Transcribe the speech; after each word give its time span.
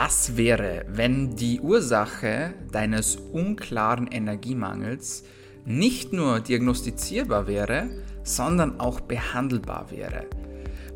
Was 0.00 0.36
wäre, 0.36 0.84
wenn 0.86 1.34
die 1.34 1.58
Ursache 1.58 2.54
deines 2.70 3.16
unklaren 3.16 4.06
Energiemangels 4.06 5.24
nicht 5.64 6.12
nur 6.12 6.38
diagnostizierbar 6.38 7.48
wäre, 7.48 7.88
sondern 8.22 8.78
auch 8.78 9.00
behandelbar 9.00 9.90
wäre? 9.90 10.26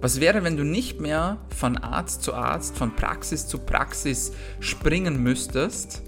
Was 0.00 0.20
wäre, 0.20 0.44
wenn 0.44 0.56
du 0.56 0.62
nicht 0.62 1.00
mehr 1.00 1.38
von 1.48 1.78
Arzt 1.78 2.22
zu 2.22 2.32
Arzt, 2.32 2.78
von 2.78 2.94
Praxis 2.94 3.48
zu 3.48 3.58
Praxis 3.58 4.34
springen 4.60 5.20
müsstest, 5.20 6.02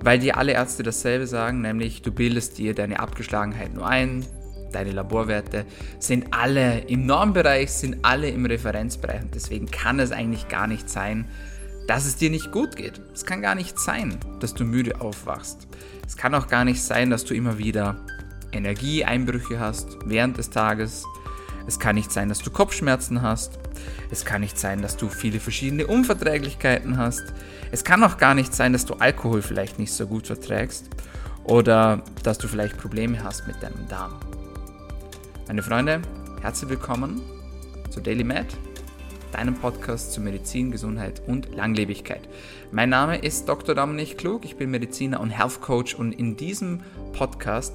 weil 0.00 0.20
dir 0.20 0.36
alle 0.36 0.52
Ärzte 0.52 0.84
dasselbe 0.84 1.26
sagen, 1.26 1.60
nämlich 1.60 2.02
du 2.02 2.12
bildest 2.12 2.56
dir 2.56 2.72
deine 2.72 3.00
Abgeschlagenheit 3.00 3.74
nur 3.74 3.84
ein, 3.84 4.24
deine 4.70 4.92
Laborwerte 4.92 5.64
sind 5.98 6.26
alle 6.30 6.82
im 6.82 7.04
Normbereich, 7.04 7.72
sind 7.72 8.04
alle 8.04 8.28
im 8.28 8.46
Referenzbereich 8.46 9.22
und 9.22 9.34
deswegen 9.34 9.66
kann 9.66 9.98
es 9.98 10.12
eigentlich 10.12 10.46
gar 10.46 10.68
nicht 10.68 10.88
sein, 10.88 11.26
dass 11.86 12.06
es 12.06 12.16
dir 12.16 12.30
nicht 12.30 12.52
gut 12.52 12.76
geht. 12.76 13.00
Es 13.14 13.24
kann 13.24 13.42
gar 13.42 13.54
nicht 13.54 13.78
sein, 13.78 14.18
dass 14.40 14.54
du 14.54 14.64
müde 14.64 15.00
aufwachst. 15.00 15.68
Es 16.06 16.16
kann 16.16 16.34
auch 16.34 16.48
gar 16.48 16.64
nicht 16.64 16.82
sein, 16.82 17.10
dass 17.10 17.24
du 17.24 17.34
immer 17.34 17.58
wieder 17.58 17.96
Energieeinbrüche 18.52 19.60
hast 19.60 19.98
während 20.04 20.38
des 20.38 20.50
Tages. 20.50 21.04
Es 21.66 21.78
kann 21.78 21.96
nicht 21.96 22.12
sein, 22.12 22.28
dass 22.28 22.38
du 22.38 22.50
Kopfschmerzen 22.50 23.22
hast. 23.22 23.58
Es 24.10 24.24
kann 24.24 24.40
nicht 24.40 24.58
sein, 24.58 24.82
dass 24.82 24.96
du 24.96 25.08
viele 25.08 25.40
verschiedene 25.40 25.86
Unverträglichkeiten 25.86 26.96
hast. 26.96 27.24
Es 27.72 27.84
kann 27.84 28.02
auch 28.02 28.18
gar 28.18 28.34
nicht 28.34 28.54
sein, 28.54 28.72
dass 28.72 28.84
du 28.84 28.94
Alkohol 28.94 29.42
vielleicht 29.42 29.78
nicht 29.78 29.92
so 29.92 30.06
gut 30.06 30.26
verträgst 30.28 30.88
oder 31.44 32.02
dass 32.22 32.38
du 32.38 32.48
vielleicht 32.48 32.78
Probleme 32.78 33.22
hast 33.22 33.46
mit 33.46 33.62
deinem 33.62 33.86
Darm. 33.88 34.14
Meine 35.46 35.62
Freunde, 35.62 36.02
herzlich 36.40 36.70
willkommen 36.70 37.20
zu 37.90 38.00
Daily 38.00 38.24
Med, 38.24 38.46
deinem 39.32 39.54
Podcast 39.54 40.12
zu 40.12 40.20
Medizin, 40.20 40.70
Gesundheit 40.70 41.22
und 41.26 41.54
Langlebigkeit. 41.54 42.28
Mein 42.72 42.90
Name 42.90 43.18
ist 43.18 43.48
Dr. 43.48 43.74
Dominik 43.74 44.18
Klug, 44.18 44.44
ich 44.44 44.56
bin 44.56 44.70
Mediziner 44.70 45.20
und 45.20 45.30
Health 45.30 45.60
Coach 45.60 45.94
und 45.94 46.12
in 46.12 46.36
diesem 46.36 46.80
Podcast 47.12 47.74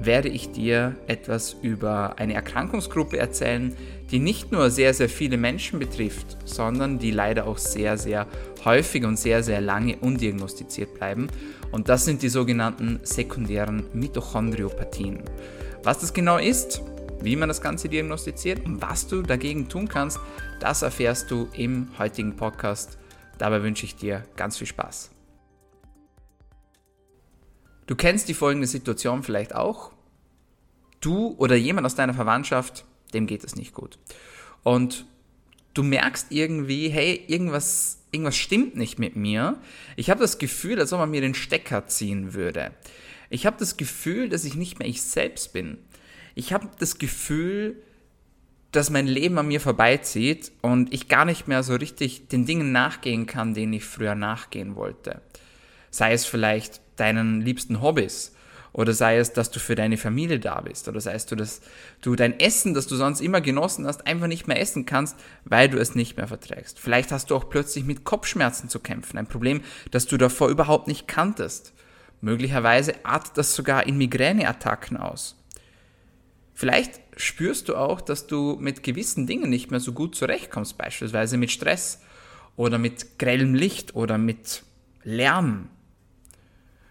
werde 0.00 0.28
ich 0.28 0.52
dir 0.52 0.94
etwas 1.06 1.56
über 1.60 2.18
eine 2.18 2.34
Erkrankungsgruppe 2.34 3.18
erzählen, 3.18 3.74
die 4.10 4.20
nicht 4.20 4.52
nur 4.52 4.70
sehr, 4.70 4.94
sehr 4.94 5.08
viele 5.08 5.36
Menschen 5.36 5.78
betrifft, 5.78 6.38
sondern 6.44 6.98
die 6.98 7.10
leider 7.10 7.46
auch 7.46 7.58
sehr, 7.58 7.98
sehr 7.98 8.26
häufig 8.64 9.04
und 9.04 9.18
sehr, 9.18 9.42
sehr 9.42 9.60
lange 9.60 9.96
undiagnostiziert 9.96 10.94
bleiben. 10.94 11.28
Und 11.72 11.88
das 11.88 12.04
sind 12.04 12.22
die 12.22 12.28
sogenannten 12.28 13.00
sekundären 13.02 13.84
Mitochondriopathien. 13.92 15.20
Was 15.82 15.98
das 15.98 16.12
genau 16.12 16.38
ist, 16.38 16.80
wie 17.20 17.36
man 17.36 17.48
das 17.48 17.60
Ganze 17.60 17.88
diagnostiziert 17.88 18.64
und 18.64 18.80
was 18.82 19.06
du 19.06 19.22
dagegen 19.22 19.68
tun 19.68 19.88
kannst, 19.88 20.18
das 20.60 20.82
erfährst 20.82 21.30
du 21.30 21.48
im 21.52 21.88
heutigen 21.98 22.36
Podcast. 22.36 22.98
Dabei 23.38 23.62
wünsche 23.62 23.84
ich 23.84 23.96
dir 23.96 24.24
ganz 24.36 24.58
viel 24.58 24.66
Spaß. 24.66 25.10
Du 27.86 27.96
kennst 27.96 28.28
die 28.28 28.34
folgende 28.34 28.66
Situation 28.66 29.22
vielleicht 29.22 29.54
auch. 29.54 29.92
Du 31.00 31.34
oder 31.38 31.56
jemand 31.56 31.86
aus 31.86 31.94
deiner 31.94 32.14
Verwandtschaft, 32.14 32.84
dem 33.14 33.26
geht 33.26 33.44
es 33.44 33.56
nicht 33.56 33.72
gut. 33.72 33.98
Und 34.62 35.06
du 35.74 35.82
merkst 35.82 36.26
irgendwie, 36.30 36.88
hey, 36.88 37.24
irgendwas, 37.28 38.02
irgendwas 38.10 38.36
stimmt 38.36 38.76
nicht 38.76 38.98
mit 38.98 39.16
mir. 39.16 39.58
Ich 39.96 40.10
habe 40.10 40.20
das 40.20 40.38
Gefühl, 40.38 40.80
als 40.80 40.92
ob 40.92 40.98
man 40.98 41.10
mir 41.10 41.20
den 41.20 41.34
Stecker 41.34 41.86
ziehen 41.86 42.34
würde. 42.34 42.72
Ich 43.30 43.46
habe 43.46 43.56
das 43.58 43.76
Gefühl, 43.76 44.28
dass 44.28 44.44
ich 44.44 44.54
nicht 44.54 44.78
mehr 44.78 44.88
ich 44.88 45.02
selbst 45.02 45.52
bin. 45.52 45.78
Ich 46.38 46.52
habe 46.52 46.68
das 46.78 46.98
Gefühl, 46.98 47.74
dass 48.70 48.90
mein 48.90 49.08
Leben 49.08 49.38
an 49.38 49.48
mir 49.48 49.60
vorbeizieht 49.60 50.52
und 50.62 50.94
ich 50.94 51.08
gar 51.08 51.24
nicht 51.24 51.48
mehr 51.48 51.64
so 51.64 51.74
richtig 51.74 52.28
den 52.28 52.46
Dingen 52.46 52.70
nachgehen 52.70 53.26
kann, 53.26 53.54
denen 53.54 53.72
ich 53.72 53.84
früher 53.84 54.14
nachgehen 54.14 54.76
wollte. 54.76 55.20
Sei 55.90 56.12
es 56.12 56.26
vielleicht 56.26 56.80
deinen 56.94 57.40
liebsten 57.40 57.82
Hobbys 57.82 58.36
oder 58.72 58.92
sei 58.92 59.18
es, 59.18 59.32
dass 59.32 59.50
du 59.50 59.58
für 59.58 59.74
deine 59.74 59.96
Familie 59.96 60.38
da 60.38 60.60
bist 60.60 60.86
oder 60.86 61.00
sei 61.00 61.14
es, 61.14 61.26
dass 61.26 61.60
du 62.02 62.14
dein 62.14 62.38
Essen, 62.38 62.72
das 62.72 62.86
du 62.86 62.94
sonst 62.94 63.20
immer 63.20 63.40
genossen 63.40 63.84
hast, 63.84 64.06
einfach 64.06 64.28
nicht 64.28 64.46
mehr 64.46 64.60
essen 64.60 64.86
kannst, 64.86 65.16
weil 65.44 65.68
du 65.68 65.76
es 65.78 65.96
nicht 65.96 66.16
mehr 66.16 66.28
verträgst. 66.28 66.78
Vielleicht 66.78 67.10
hast 67.10 67.32
du 67.32 67.34
auch 67.34 67.50
plötzlich 67.50 67.84
mit 67.84 68.04
Kopfschmerzen 68.04 68.68
zu 68.68 68.78
kämpfen, 68.78 69.18
ein 69.18 69.26
Problem, 69.26 69.62
das 69.90 70.06
du 70.06 70.16
davor 70.16 70.50
überhaupt 70.50 70.86
nicht 70.86 71.08
kanntest. 71.08 71.72
Möglicherweise 72.20 73.04
artet 73.04 73.32
das 73.34 73.56
sogar 73.56 73.88
in 73.88 73.98
Migräneattacken 73.98 74.98
aus. 74.98 75.34
Vielleicht 76.58 77.00
spürst 77.16 77.68
du 77.68 77.76
auch, 77.76 78.00
dass 78.00 78.26
du 78.26 78.56
mit 78.58 78.82
gewissen 78.82 79.28
Dingen 79.28 79.48
nicht 79.48 79.70
mehr 79.70 79.78
so 79.78 79.92
gut 79.92 80.16
zurechtkommst, 80.16 80.76
beispielsweise 80.76 81.36
mit 81.36 81.52
Stress 81.52 82.02
oder 82.56 82.78
mit 82.78 83.16
grellem 83.20 83.54
Licht 83.54 83.94
oder 83.94 84.18
mit 84.18 84.64
Lärm. 85.04 85.68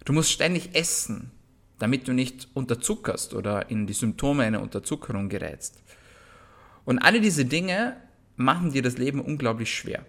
Du 0.06 0.14
musst 0.14 0.32
ständig 0.32 0.74
essen, 0.74 1.32
damit 1.80 2.08
du 2.08 2.14
nicht 2.14 2.48
unterzuckerst 2.54 3.34
oder 3.34 3.70
in 3.70 3.88
die 3.88 3.94
Symptome 3.94 4.44
einer 4.44 4.62
Unterzuckerung 4.62 5.28
gerätst. 5.28 5.84
Und 6.86 7.00
alle 7.00 7.20
diese 7.20 7.44
Dinge 7.44 7.98
machen 8.38 8.72
dir 8.72 8.84
das 8.84 8.98
Leben 8.98 9.20
unglaublich 9.20 9.76
schwer. 9.76 10.06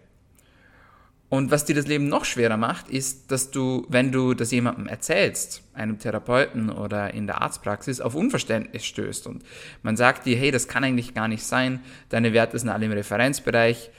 Und 1.31 1.51
was 1.51 1.67
dir 1.67 1.75
das 1.75 1.87
Leben 1.87 2.09
noch 2.09 2.25
schwerer 2.25 2.57
macht, 2.57 2.89
ist, 2.89 3.31
dass 3.31 3.51
du, 3.51 3.85
wenn 3.89 4.13
du 4.13 4.33
das 4.33 4.51
jemandem 4.51 4.87
erzählst, 4.87 5.63
einem 5.75 5.99
Therapeuten 5.99 6.71
oder 6.71 7.13
in 7.13 7.27
der 7.27 7.43
Arztpraxis, 7.43 8.01
auf 8.01 8.15
Unverständnis 8.15 8.87
stößt. 8.87 9.27
Und 9.27 9.45
man 9.83 9.97
sagt 9.97 10.25
dir, 10.25 10.39
hey, 10.39 10.51
das 10.51 10.69
kann 10.69 10.85
eigentlich 10.85 11.13
gar 11.13 11.29
nicht 11.29 11.45
sein, 11.45 11.81
deine 12.09 12.33
Werte 12.33 12.59
sind 12.59 12.71
alle 12.71 12.87
im 12.87 12.93
Referenzbereich, 12.93 13.91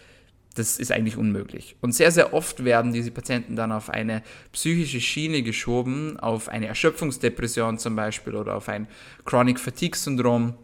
das 0.56 0.80
ist 0.80 0.92
eigentlich 0.92 1.18
unmöglich. 1.18 1.76
Und 1.82 1.94
sehr, 1.94 2.12
sehr 2.12 2.34
oft 2.34 2.66
werden 2.66 2.92
diese 2.92 3.12
Patienten 3.12 3.56
dann 3.56 3.72
auf 3.72 3.92
eine 3.92 4.24
psychische 4.52 5.00
Schiene 5.00 5.44
geschoben, 5.44 6.20
auf 6.20 6.50
eine 6.50 6.66
Erschöpfungsdepression 6.66 7.78
zum 7.78 7.96
Beispiel 7.96 8.36
oder 8.36 8.56
auf 8.56 8.68
ein 8.70 8.88
Chronic 9.26 9.60
Fatigue 9.60 9.96
Syndrom 9.96 10.56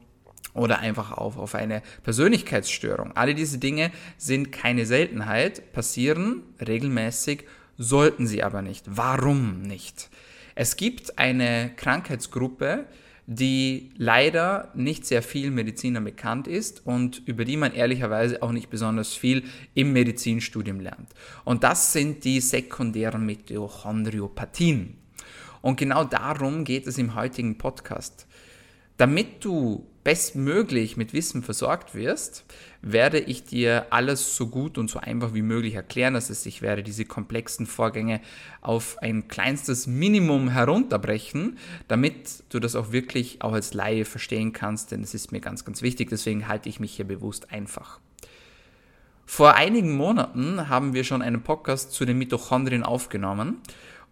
oder 0.55 0.79
einfach 0.79 1.11
auf, 1.11 1.37
auf 1.37 1.53
eine 1.53 1.83
Persönlichkeitsstörung. 2.03 3.11
Alle 3.15 3.35
diese 3.35 3.59
Dinge 3.59 3.91
sind 4.17 4.51
keine 4.51 4.85
Seltenheit, 4.85 5.71
passieren 5.73 6.41
regelmäßig, 6.65 7.43
sollten 7.77 8.25
sie 8.25 8.41
aber 8.41 8.61
nicht. 8.61 8.85
Warum 8.87 9.61
nicht? 9.61 10.09
Es 10.55 10.77
gibt 10.77 11.19
eine 11.19 11.71
Krankheitsgruppe, 11.75 12.85
die 13.27 13.91
leider 13.97 14.71
nicht 14.75 15.05
sehr 15.05 15.21
viel 15.21 15.51
Medizinern 15.51 16.05
bekannt 16.05 16.47
ist 16.47 16.85
und 16.85 17.21
über 17.25 17.43
die 17.43 17.57
man 17.57 17.73
ehrlicherweise 17.73 18.41
auch 18.41 18.51
nicht 18.51 18.69
besonders 18.69 19.13
viel 19.13 19.43
im 19.73 19.93
Medizinstudium 19.93 20.79
lernt. 20.79 21.09
Und 21.43 21.63
das 21.63 21.91
sind 21.91 22.23
die 22.23 22.39
sekundären 22.39 23.25
Mitochondriopathien. 23.25 24.95
Und 25.61 25.77
genau 25.77 26.03
darum 26.03 26.63
geht 26.63 26.85
es 26.87 26.97
im 26.97 27.15
heutigen 27.15 27.57
Podcast. 27.57 28.27
Damit 28.97 29.43
du 29.43 29.85
bestmöglich 30.05 30.97
mit 30.97 31.13
Wissen 31.13 31.41
versorgt 31.41 31.95
wirst, 31.95 32.45
werde 32.83 33.19
ich 33.19 33.43
dir 33.43 33.87
alles 33.89 34.37
so 34.37 34.47
gut 34.47 34.77
und 34.77 34.87
so 34.87 34.99
einfach 34.99 35.33
wie 35.33 35.41
möglich 35.41 35.73
erklären. 35.73 36.13
Das 36.13 36.29
heißt, 36.29 36.45
ich 36.45 36.61
werde 36.61 36.83
diese 36.83 37.05
komplexen 37.05 37.65
Vorgänge 37.65 38.21
auf 38.61 38.97
ein 39.01 39.27
kleinstes 39.27 39.87
Minimum 39.87 40.49
herunterbrechen, 40.49 41.57
damit 41.87 42.43
du 42.49 42.59
das 42.59 42.75
auch 42.75 42.91
wirklich 42.91 43.41
auch 43.41 43.53
als 43.53 43.73
Laie 43.73 44.05
verstehen 44.05 44.53
kannst, 44.53 44.91
denn 44.91 45.01
es 45.01 45.15
ist 45.15 45.31
mir 45.31 45.41
ganz, 45.41 45.65
ganz 45.65 45.81
wichtig. 45.81 46.11
Deswegen 46.11 46.47
halte 46.47 46.69
ich 46.69 46.79
mich 46.79 46.95
hier 46.95 47.05
bewusst 47.05 47.51
einfach. 47.51 47.99
Vor 49.25 49.55
einigen 49.55 49.97
Monaten 49.97 50.69
haben 50.69 50.93
wir 50.93 51.03
schon 51.03 51.23
einen 51.23 51.41
Podcast 51.41 51.93
zu 51.93 52.05
den 52.05 52.19
Mitochondrien 52.19 52.83
aufgenommen 52.83 53.57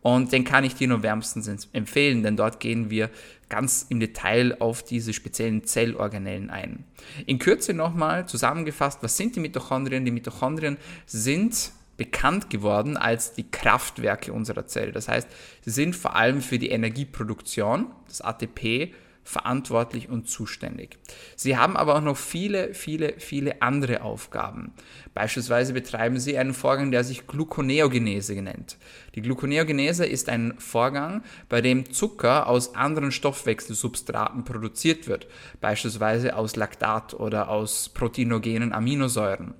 und 0.02 0.32
den 0.32 0.44
kann 0.44 0.66
ich 0.66 0.76
dir 0.76 0.88
nur 0.88 1.02
wärmstens 1.02 1.68
empfehlen, 1.72 2.24
denn 2.24 2.36
dort 2.36 2.60
gehen 2.60 2.90
wir 2.90 3.12
ganz 3.54 3.86
im 3.90 4.00
Detail 4.00 4.58
auf 4.60 4.82
diese 4.82 5.14
speziellen 5.14 5.64
Zellorganellen 5.64 6.50
ein. 6.50 6.86
In 7.28 7.38
Kürze 7.38 7.76
nochmal 7.76 8.28
zusammengefasst, 8.28 9.04
was 9.04 9.16
sind 9.16 9.36
die 9.36 9.40
Mitochondrien? 9.40 10.06
Die 10.06 10.12
Mitochondrien 10.12 10.78
sind 11.06 11.72
bekannt 11.98 12.50
geworden 12.50 12.98
als 12.98 13.34
die 13.34 13.50
Kraftwerke 13.50 14.34
unserer 14.34 14.66
Zelle. 14.66 14.92
Das 14.92 15.08
heißt, 15.08 15.28
sie 15.62 15.70
sind 15.70 15.96
vor 15.96 16.16
allem 16.16 16.42
für 16.42 16.58
die 16.58 16.70
Energieproduktion, 16.70 17.92
das 18.08 18.22
ATP, 18.22 18.92
verantwortlich 19.24 20.10
und 20.10 20.28
zuständig. 20.30 20.98
Sie 21.36 21.58
haben 21.58 21.78
aber 21.78 21.96
auch 21.96 22.02
noch 22.02 22.18
viele, 22.18 22.74
viele, 22.74 23.14
viele 23.18 23.62
andere 23.62 24.02
Aufgaben. 24.02 24.74
Beispielsweise 25.14 25.74
betreiben 25.74 26.20
sie 26.20 26.38
einen 26.38 26.54
Vorgang, 26.54 26.92
der 26.92 27.04
sich 27.04 27.28
Gluconeogenese 27.28 28.34
nennt. 28.42 28.78
Die 29.16 29.22
Gluconeogenese 29.22 30.06
ist 30.06 30.30
ein 30.30 30.56
Vorgang, 30.58 31.24
bei 31.50 31.62
dem 31.62 31.92
Zucker 31.92 32.48
aus 32.48 32.76
anderen 32.76 33.12
Stoffwechselsubstraten 33.12 34.44
produziert 34.44 35.08
wird, 35.08 35.28
beispielsweise 35.62 36.36
aus 36.36 36.56
Laktat 36.56 37.14
oder 37.14 37.50
aus 37.50 37.90
proteinogenen 37.90 38.74
Aminosäuren. 38.74 39.54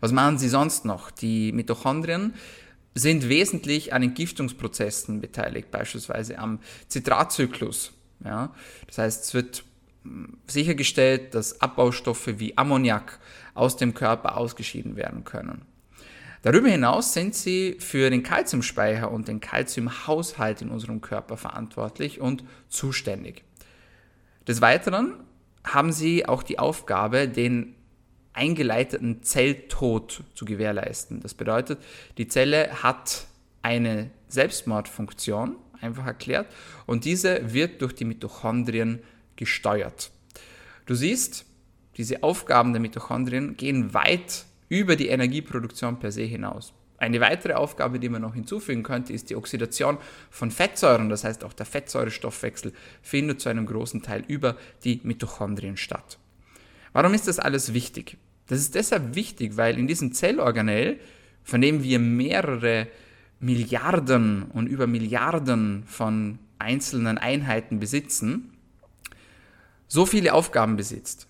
Was 0.00 0.12
machen 0.12 0.38
sie 0.38 0.48
sonst 0.48 0.84
noch? 0.84 1.10
Die 1.10 1.52
Mitochondrien 1.52 2.34
sind 2.94 3.28
wesentlich 3.28 3.92
an 3.92 4.02
Entgiftungsprozessen 4.02 5.20
beteiligt, 5.20 5.70
beispielsweise 5.70 6.38
am 6.38 6.60
Zitratzyklus. 6.88 7.92
Ja? 8.24 8.54
Das 8.86 8.98
heißt, 8.98 9.24
es 9.24 9.34
wird 9.34 9.64
hm, 10.02 10.38
sichergestellt, 10.46 11.34
dass 11.34 11.60
Abbaustoffe 11.60 12.38
wie 12.38 12.56
Ammoniak 12.56 13.18
aus 13.54 13.76
dem 13.76 13.94
Körper 13.94 14.36
ausgeschieden 14.36 14.96
werden 14.96 15.24
können. 15.24 15.62
Darüber 16.42 16.68
hinaus 16.68 17.14
sind 17.14 17.34
sie 17.34 17.76
für 17.80 18.10
den 18.10 18.22
Kalziumspeicher 18.22 19.10
und 19.10 19.26
den 19.26 19.40
Kalziumhaushalt 19.40 20.62
in 20.62 20.70
unserem 20.70 21.00
Körper 21.00 21.36
verantwortlich 21.36 22.20
und 22.20 22.44
zuständig. 22.68 23.42
Des 24.46 24.60
Weiteren 24.60 25.14
haben 25.64 25.92
sie 25.92 26.26
auch 26.26 26.42
die 26.42 26.58
Aufgabe, 26.58 27.28
den 27.28 27.74
eingeleiteten 28.32 29.22
Zelltod 29.22 30.22
zu 30.34 30.44
gewährleisten. 30.44 31.20
Das 31.20 31.34
bedeutet, 31.34 31.80
die 32.18 32.28
Zelle 32.28 32.82
hat 32.82 33.26
eine 33.62 34.10
Selbstmordfunktion, 34.28 35.56
einfach 35.80 36.06
erklärt, 36.06 36.46
und 36.86 37.04
diese 37.04 37.52
wird 37.52 37.82
durch 37.82 37.94
die 37.94 38.04
Mitochondrien 38.04 39.00
gesteuert. 39.36 40.10
Du 40.86 40.94
siehst, 40.94 41.44
diese 41.96 42.22
Aufgaben 42.22 42.72
der 42.72 42.80
Mitochondrien 42.80 43.56
gehen 43.56 43.92
weit 43.92 44.44
über 44.68 44.96
die 44.96 45.08
Energieproduktion 45.08 45.98
per 45.98 46.12
se 46.12 46.22
hinaus. 46.22 46.72
Eine 46.98 47.20
weitere 47.20 47.52
Aufgabe, 47.52 48.00
die 48.00 48.08
man 48.08 48.22
noch 48.22 48.34
hinzufügen 48.34 48.82
könnte, 48.82 49.12
ist 49.12 49.30
die 49.30 49.36
Oxidation 49.36 49.98
von 50.30 50.50
Fettsäuren. 50.50 51.08
Das 51.08 51.22
heißt, 51.22 51.44
auch 51.44 51.52
der 51.52 51.66
Fettsäurestoffwechsel 51.66 52.72
findet 53.02 53.40
zu 53.40 53.48
einem 53.48 53.66
großen 53.66 54.02
Teil 54.02 54.24
über 54.26 54.56
die 54.82 55.00
Mitochondrien 55.04 55.76
statt. 55.76 56.18
Warum 56.92 57.14
ist 57.14 57.28
das 57.28 57.38
alles 57.38 57.72
wichtig? 57.72 58.16
Das 58.48 58.58
ist 58.58 58.74
deshalb 58.74 59.14
wichtig, 59.14 59.56
weil 59.56 59.78
in 59.78 59.86
diesem 59.86 60.12
Zellorganell, 60.12 60.98
von 61.44 61.60
dem 61.60 61.84
wir 61.84 62.00
mehrere 62.00 62.88
Milliarden 63.40 64.44
und 64.44 64.66
über 64.66 64.86
Milliarden 64.86 65.84
von 65.86 66.38
einzelnen 66.58 67.18
Einheiten 67.18 67.78
besitzen, 67.78 68.52
so 69.86 70.06
viele 70.06 70.34
Aufgaben 70.34 70.76
besitzt. 70.76 71.28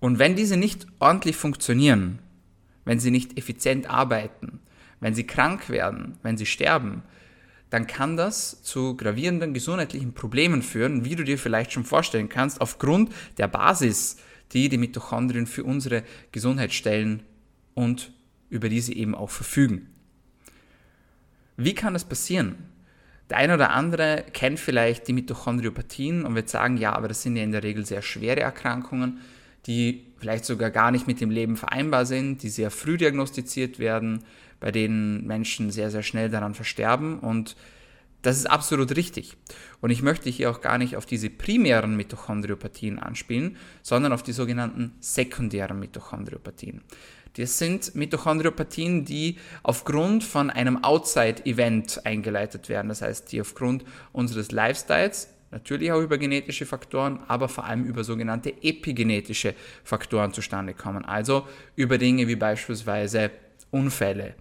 Und 0.00 0.18
wenn 0.18 0.36
diese 0.36 0.56
nicht 0.56 0.86
ordentlich 0.98 1.36
funktionieren, 1.36 2.20
wenn 2.84 3.00
sie 3.00 3.10
nicht 3.10 3.36
effizient 3.38 3.90
arbeiten, 3.90 4.60
wenn 5.00 5.14
sie 5.14 5.26
krank 5.26 5.68
werden, 5.68 6.16
wenn 6.22 6.36
sie 6.36 6.46
sterben, 6.46 7.02
dann 7.70 7.86
kann 7.86 8.16
das 8.16 8.62
zu 8.62 8.96
gravierenden 8.96 9.52
gesundheitlichen 9.52 10.14
Problemen 10.14 10.62
führen, 10.62 11.04
wie 11.04 11.16
du 11.16 11.24
dir 11.24 11.38
vielleicht 11.38 11.72
schon 11.72 11.84
vorstellen 11.84 12.28
kannst, 12.28 12.60
aufgrund 12.60 13.12
der 13.36 13.48
Basis, 13.48 14.16
die 14.52 14.68
die 14.68 14.78
Mitochondrien 14.78 15.46
für 15.46 15.64
unsere 15.64 16.02
Gesundheit 16.32 16.72
stellen 16.72 17.22
und 17.74 18.12
über 18.48 18.68
die 18.68 18.80
sie 18.80 18.96
eben 18.96 19.14
auch 19.14 19.30
verfügen. 19.30 19.90
Wie 21.58 21.74
kann 21.74 21.92
das 21.92 22.04
passieren? 22.04 22.54
Der 23.28 23.36
eine 23.36 23.54
oder 23.54 23.70
andere 23.70 24.24
kennt 24.32 24.60
vielleicht 24.60 25.08
die 25.08 25.12
Mitochondriopathien 25.12 26.24
und 26.24 26.36
wird 26.36 26.48
sagen, 26.48 26.76
ja, 26.76 26.92
aber 26.92 27.08
das 27.08 27.22
sind 27.22 27.36
ja 27.36 27.42
in 27.42 27.50
der 27.50 27.64
Regel 27.64 27.84
sehr 27.84 28.00
schwere 28.00 28.40
Erkrankungen, 28.40 29.18
die 29.66 30.06
vielleicht 30.18 30.44
sogar 30.44 30.70
gar 30.70 30.92
nicht 30.92 31.08
mit 31.08 31.20
dem 31.20 31.30
Leben 31.30 31.56
vereinbar 31.56 32.06
sind, 32.06 32.44
die 32.44 32.48
sehr 32.48 32.70
früh 32.70 32.96
diagnostiziert 32.96 33.80
werden, 33.80 34.22
bei 34.60 34.70
denen 34.70 35.26
Menschen 35.26 35.72
sehr, 35.72 35.90
sehr 35.90 36.04
schnell 36.04 36.30
daran 36.30 36.54
versterben 36.54 37.18
und 37.18 37.56
das 38.22 38.36
ist 38.36 38.46
absolut 38.46 38.96
richtig. 38.96 39.36
Und 39.80 39.90
ich 39.90 40.02
möchte 40.02 40.28
hier 40.28 40.50
auch 40.50 40.60
gar 40.60 40.78
nicht 40.78 40.96
auf 40.96 41.06
diese 41.06 41.30
primären 41.30 41.96
Mitochondriopathien 41.96 42.98
anspielen, 42.98 43.56
sondern 43.82 44.12
auf 44.12 44.22
die 44.22 44.32
sogenannten 44.32 44.94
sekundären 45.00 45.78
Mitochondriopathien. 45.78 46.82
Das 47.36 47.58
sind 47.58 47.94
Mitochondriopathien, 47.94 49.04
die 49.04 49.36
aufgrund 49.62 50.24
von 50.24 50.50
einem 50.50 50.82
Outside-Event 50.82 52.04
eingeleitet 52.04 52.68
werden. 52.68 52.88
Das 52.88 53.02
heißt, 53.02 53.30
die 53.30 53.40
aufgrund 53.40 53.84
unseres 54.12 54.50
Lifestyles, 54.50 55.28
natürlich 55.52 55.92
auch 55.92 56.00
über 56.00 56.18
genetische 56.18 56.66
Faktoren, 56.66 57.20
aber 57.28 57.48
vor 57.48 57.64
allem 57.64 57.84
über 57.84 58.02
sogenannte 58.02 58.52
epigenetische 58.62 59.54
Faktoren 59.84 60.32
zustande 60.32 60.74
kommen. 60.74 61.04
Also 61.04 61.46
über 61.76 61.98
Dinge 61.98 62.26
wie 62.26 62.36
beispielsweise 62.36 63.30
Unfälle, 63.70 64.34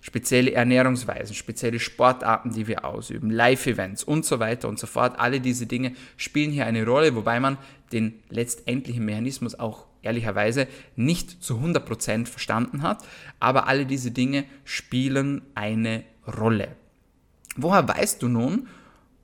spezielle 0.00 0.52
Ernährungsweisen, 0.52 1.34
spezielle 1.34 1.78
Sportarten, 1.78 2.52
die 2.52 2.66
wir 2.66 2.84
ausüben, 2.84 3.30
Live-Events 3.30 4.04
und 4.04 4.24
so 4.24 4.40
weiter 4.40 4.68
und 4.68 4.78
so 4.78 4.86
fort. 4.86 5.18
Alle 5.18 5.40
diese 5.40 5.66
Dinge 5.66 5.92
spielen 6.16 6.50
hier 6.50 6.66
eine 6.66 6.84
Rolle, 6.84 7.14
wobei 7.14 7.40
man 7.40 7.58
den 7.92 8.14
letztendlichen 8.28 9.04
Mechanismus 9.04 9.58
auch 9.58 9.86
ehrlicherweise 10.02 10.66
nicht 10.96 11.42
zu 11.42 11.58
100% 11.58 12.26
verstanden 12.26 12.82
hat. 12.82 13.04
Aber 13.38 13.66
alle 13.66 13.86
diese 13.86 14.10
Dinge 14.10 14.44
spielen 14.64 15.42
eine 15.54 16.04
Rolle. 16.26 16.76
Woher 17.56 17.86
weißt 17.86 18.22
du 18.22 18.28
nun, 18.28 18.68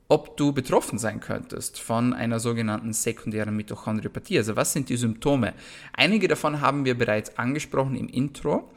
ob 0.08 0.37
du 0.37 0.52
betroffen 0.52 0.99
sein 0.99 1.20
könntest 1.20 1.81
von 1.81 2.12
einer 2.12 2.38
sogenannten 2.38 2.93
sekundären 2.93 3.56
Mitochondriopathie? 3.56 4.38
Also 4.38 4.56
was 4.56 4.73
sind 4.73 4.88
die 4.88 4.96
Symptome? 4.96 5.55
Einige 5.93 6.28
davon 6.28 6.61
haben 6.61 6.84
wir 6.84 6.96
bereits 6.96 7.38
angesprochen 7.38 7.96
im 7.96 8.08
Intro 8.08 8.70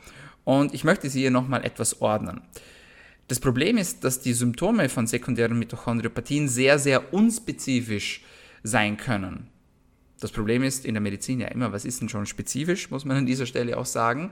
und 0.49 0.73
ich 0.73 0.83
möchte 0.83 1.11
sie 1.11 1.19
hier 1.19 1.29
nochmal 1.29 1.63
etwas 1.63 2.01
ordnen. 2.01 2.41
Das 3.27 3.39
Problem 3.39 3.77
ist, 3.77 4.03
dass 4.03 4.19
die 4.19 4.33
Symptome 4.33 4.89
von 4.89 5.05
sekundären 5.05 5.59
Mitochondriopathien 5.59 6.47
sehr, 6.47 6.79
sehr 6.79 7.13
unspezifisch 7.13 8.23
sein 8.63 8.97
können. 8.97 9.45
Das 10.19 10.31
Problem 10.31 10.63
ist 10.63 10.85
in 10.85 10.95
der 10.95 11.01
Medizin 11.01 11.39
ja 11.39 11.49
immer, 11.49 11.71
was 11.71 11.85
ist 11.85 12.01
denn 12.01 12.09
schon 12.09 12.25
spezifisch, 12.25 12.89
muss 12.89 13.05
man 13.05 13.17
an 13.17 13.25
dieser 13.27 13.45
Stelle 13.45 13.77
auch 13.77 13.85
sagen. 13.85 14.31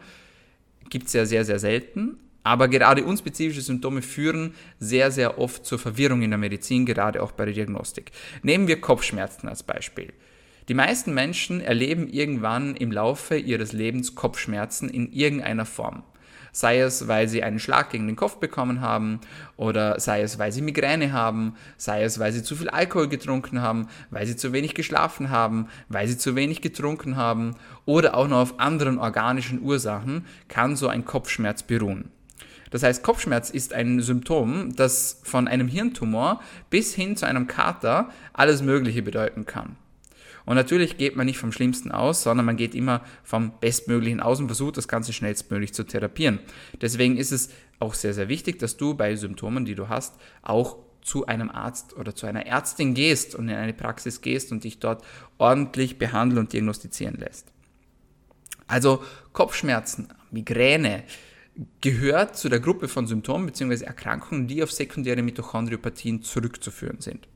Gibt 0.90 1.06
es 1.06 1.14
ja 1.14 1.28
sehr, 1.28 1.46
sehr 1.46 1.60
selten. 1.60 2.18
Aber 2.42 2.68
gerade 2.68 3.04
unspezifische 3.04 3.62
Symptome 3.62 4.02
führen 4.02 4.56
sehr, 4.80 5.12
sehr 5.12 5.38
oft 5.38 5.68
zur 5.68 5.78
Verwirrung 5.78 6.24
in 6.24 6.32
der 6.32 6.40
Medizin, 6.40 6.88
gerade 6.88 7.22
auch 7.22 7.32
bei 7.32 7.46
der 7.46 7.54
Diagnostik. 7.54 8.12
Nehmen 8.42 8.68
wir 8.68 8.82
Kopfschmerzen 8.82 9.48
als 9.48 9.62
Beispiel. 9.62 10.14
Die 10.68 10.74
meisten 10.74 11.14
Menschen 11.14 11.62
erleben 11.62 12.10
irgendwann 12.10 12.76
im 12.76 12.92
Laufe 12.92 13.38
ihres 13.38 13.72
Lebens 13.72 14.16
Kopfschmerzen 14.16 14.90
in 14.90 15.14
irgendeiner 15.14 15.66
Form. 15.66 16.04
Sei 16.52 16.80
es, 16.80 17.08
weil 17.08 17.30
sie 17.30 17.42
einen 17.42 17.60
Schlag 17.60 17.92
gegen 17.92 18.06
den 18.08 18.18
Kopf 18.18 18.38
bekommen 18.38 18.82
haben, 18.82 19.22
oder 19.56 19.98
sei 20.02 20.22
es, 20.22 20.40
weil 20.40 20.52
sie 20.52 20.62
Migräne 20.62 21.14
haben, 21.14 21.56
sei 21.78 22.04
es, 22.04 22.20
weil 22.20 22.34
sie 22.34 22.44
zu 22.44 22.58
viel 22.58 22.70
Alkohol 22.70 23.08
getrunken 23.08 23.62
haben, 23.62 23.88
weil 24.10 24.26
sie 24.28 24.36
zu 24.36 24.52
wenig 24.52 24.74
geschlafen 24.74 25.30
haben, 25.30 25.68
weil 25.88 26.08
sie 26.08 26.18
zu 26.18 26.36
wenig 26.36 26.62
getrunken 26.62 27.16
haben, 27.16 27.56
oder 27.86 28.18
auch 28.18 28.28
noch 28.28 28.40
auf 28.40 28.60
anderen 28.60 28.98
organischen 28.98 29.62
Ursachen 29.62 30.26
kann 30.50 30.76
so 30.76 30.90
ein 30.90 31.06
Kopfschmerz 31.06 31.64
beruhen. 31.64 32.12
Das 32.72 32.84
heißt, 32.84 33.04
Kopfschmerz 33.04 33.52
ist 33.52 33.72
ein 33.74 34.02
Symptom, 34.02 34.76
das 34.76 35.22
von 35.24 35.48
einem 35.48 35.70
Hirntumor 35.70 36.42
bis 36.70 36.94
hin 36.94 37.16
zu 37.16 37.26
einem 37.26 37.48
Kater 37.48 38.10
alles 38.34 38.62
Mögliche 38.62 39.02
bedeuten 39.02 39.46
kann. 39.46 39.78
Und 40.48 40.56
natürlich 40.56 40.96
geht 40.96 41.18
man 41.18 41.26
nicht 41.26 41.40
vom 41.40 41.52
Schlimmsten 41.52 41.92
aus, 41.92 42.24
sondern 42.24 42.46
man 42.46 42.56
geht 42.56 42.74
immer 42.74 43.04
vom 43.22 43.60
Bestmöglichen 43.60 44.22
aus 44.22 44.40
und 44.40 44.48
versucht, 44.48 44.78
das 44.78 44.88
Ganze 44.88 45.12
schnellstmöglich 45.12 45.74
zu 45.74 45.84
therapieren. 45.84 46.40
Deswegen 46.82 47.18
ist 47.18 47.34
es 47.34 47.50
auch 47.80 47.94
sehr, 47.94 48.14
sehr 48.14 48.30
wichtig, 48.30 48.58
dass 48.58 48.78
du 48.78 48.94
bei 48.94 49.14
Symptomen, 49.18 49.66
die 49.66 49.76
du 49.76 49.90
hast, 49.90 50.16
auch 50.44 50.78
zu 51.02 51.26
einem 51.26 51.50
Arzt 51.50 51.98
oder 51.98 52.16
zu 52.16 52.28
einer 52.28 52.46
Ärztin 52.46 52.94
gehst 52.94 53.36
und 53.36 53.50
in 53.50 53.56
eine 53.56 53.74
Praxis 53.74 54.22
gehst 54.22 54.54
und 54.54 54.64
dich 54.64 54.80
dort 54.80 55.04
ordentlich 55.38 55.98
behandeln 55.98 56.40
und 56.40 56.54
diagnostizieren 56.54 57.18
lässt. 57.18 57.52
Also 58.68 59.04
Kopfschmerzen, 59.34 60.08
Migräne 60.32 61.04
gehört 61.82 62.38
zu 62.38 62.48
der 62.48 62.62
Gruppe 62.62 62.88
von 62.88 63.06
Symptomen 63.06 63.48
bzw. 63.48 63.84
Erkrankungen, 63.84 64.48
die 64.48 64.64
auf 64.64 64.72
sekundäre 64.72 65.22
Mitochondriopathien 65.22 66.22
zurückzuführen 66.22 67.02
sind. 67.02 67.28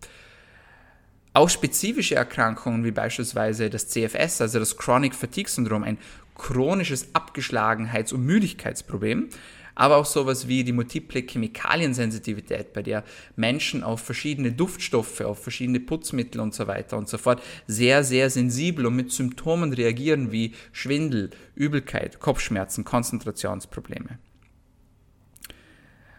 Auch 1.33 1.50
spezifische 1.50 2.15
Erkrankungen 2.15 2.83
wie 2.83 2.91
beispielsweise 2.91 3.69
das 3.69 3.88
CFS, 3.88 4.41
also 4.41 4.59
das 4.59 4.75
Chronic 4.75 5.15
Fatigue 5.15 5.50
Syndrom, 5.50 5.83
ein 5.83 5.97
chronisches 6.35 7.15
Abgeschlagenheits- 7.15 8.13
und 8.13 8.25
Müdigkeitsproblem, 8.25 9.29
aber 9.73 9.95
auch 9.95 10.05
sowas 10.05 10.50
wie 10.50 10.65
die 10.65 10.73
multiple 10.73 11.21
Chemikaliensensitivität, 11.21 12.73
bei 12.73 12.81
der 12.81 13.05
Menschen 13.38 13.83
auf 13.83 14.01
verschiedene 14.01 14.51
Duftstoffe, 14.51 15.21
auf 15.21 15.41
verschiedene 15.41 15.79
Putzmittel 15.79 16.41
und 16.41 16.53
so 16.53 16.67
weiter 16.67 16.97
und 16.97 17.07
so 17.07 17.17
fort 17.17 17.41
sehr, 17.65 18.03
sehr 18.03 18.29
sensibel 18.29 18.85
und 18.85 18.97
mit 18.97 19.11
Symptomen 19.11 19.71
reagieren 19.71 20.33
wie 20.33 20.53
Schwindel, 20.73 21.29
Übelkeit, 21.55 22.19
Kopfschmerzen, 22.19 22.83
Konzentrationsprobleme. 22.83 24.19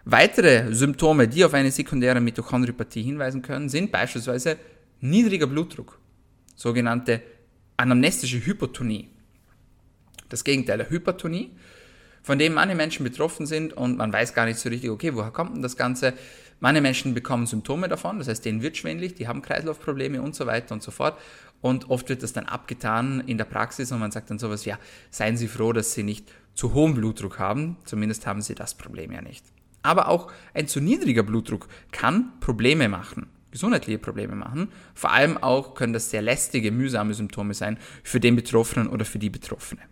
Weitere 0.05 0.73
Symptome, 0.75 1.29
die 1.29 1.45
auf 1.45 1.55
eine 1.55 1.71
sekundäre 1.71 2.21
Mitochondriopathie 2.21 3.03
hinweisen 3.03 3.43
können, 3.43 3.69
sind 3.69 3.93
beispielsweise 3.93 4.57
niedriger 5.03 5.49
Blutdruck, 5.49 5.99
sogenannte 6.55 7.23
anamnestische 7.77 8.45
Hypotonie. 8.47 9.09
Das 10.29 10.45
Gegenteil 10.45 10.79
der 10.79 10.91
Hypertonie, 10.91 11.51
von 12.23 12.39
dem 12.39 12.55
manche 12.55 12.77
Menschen 12.77 13.03
betroffen 13.05 13.45
sind 13.45 13.73
und 13.73 13.99
man 13.99 14.13
weiß 14.13 14.33
gar 14.33 14.47
nicht 14.47 14.59
so 14.59 14.69
richtig, 14.69 14.91
okay, 14.91 15.15
woher 15.15 15.33
kommt 15.33 15.57
denn 15.57 15.63
das 15.63 15.77
Ganze? 15.77 16.15
Manche 16.61 16.81
Menschen 16.81 17.15
bekommen 17.15 17.47
Symptome 17.47 17.89
davon, 17.89 18.19
das 18.19 18.29
heißt, 18.29 18.45
denen 18.45 18.63
wird 18.63 18.77
schwindelig, 18.77 19.15
die 19.15 19.27
haben 19.27 19.43
Kreislaufprobleme 19.43 20.23
und 20.23 20.37
so 20.37 20.47
weiter 20.47 20.73
und 20.73 20.83
so 20.83 20.93
fort. 20.93 21.19
Und 21.61 21.91
oft 21.91 22.09
wird 22.09 22.23
das 22.23 22.33
dann 22.33 22.47
abgetan 22.47 23.25
in 23.27 23.39
der 23.39 23.45
Praxis 23.45 23.91
und 23.91 23.99
man 23.99 24.13
sagt 24.13 24.31
dann 24.31 24.39
sowas, 24.39 24.65
ja, 24.65 24.79
seien 25.11 25.37
Sie 25.37 25.49
froh, 25.49 25.73
dass 25.73 25.95
Sie 25.95 26.05
nicht 26.05 26.31
zu 26.55 26.75
hohen 26.75 26.95
Blutdruck 26.95 27.41
haben, 27.41 27.77
zumindest 27.85 28.27
haben 28.27 28.43
Sie 28.43 28.55
das 28.55 28.75
Problem 28.75 29.11
ja 29.11 29.21
nicht. 29.21 29.45
Aber 29.83 30.09
auch 30.09 30.31
ein 30.55 30.69
zu 30.69 30.81
niedriger 30.81 31.25
Blutdruck 31.25 31.67
kann 31.91 32.39
Probleme 32.39 32.89
machen 32.89 33.27
gesundheitliche 33.53 33.99
Probleme 33.99 34.35
machen. 34.35 34.69
Vor 34.95 35.13
allem 35.13 35.39
auch 35.39 35.75
können 35.75 35.93
das 35.93 36.11
sehr 36.11 36.23
lästige, 36.23 36.73
mühsame 36.73 37.15
Symptome 37.15 37.55
sein 37.55 37.79
für 38.03 38.19
den 38.19 38.35
Betroffenen 38.35 38.89
oder 38.89 39.05
für 39.05 39.21
die 39.21 39.31
Betroffene. 39.31 39.83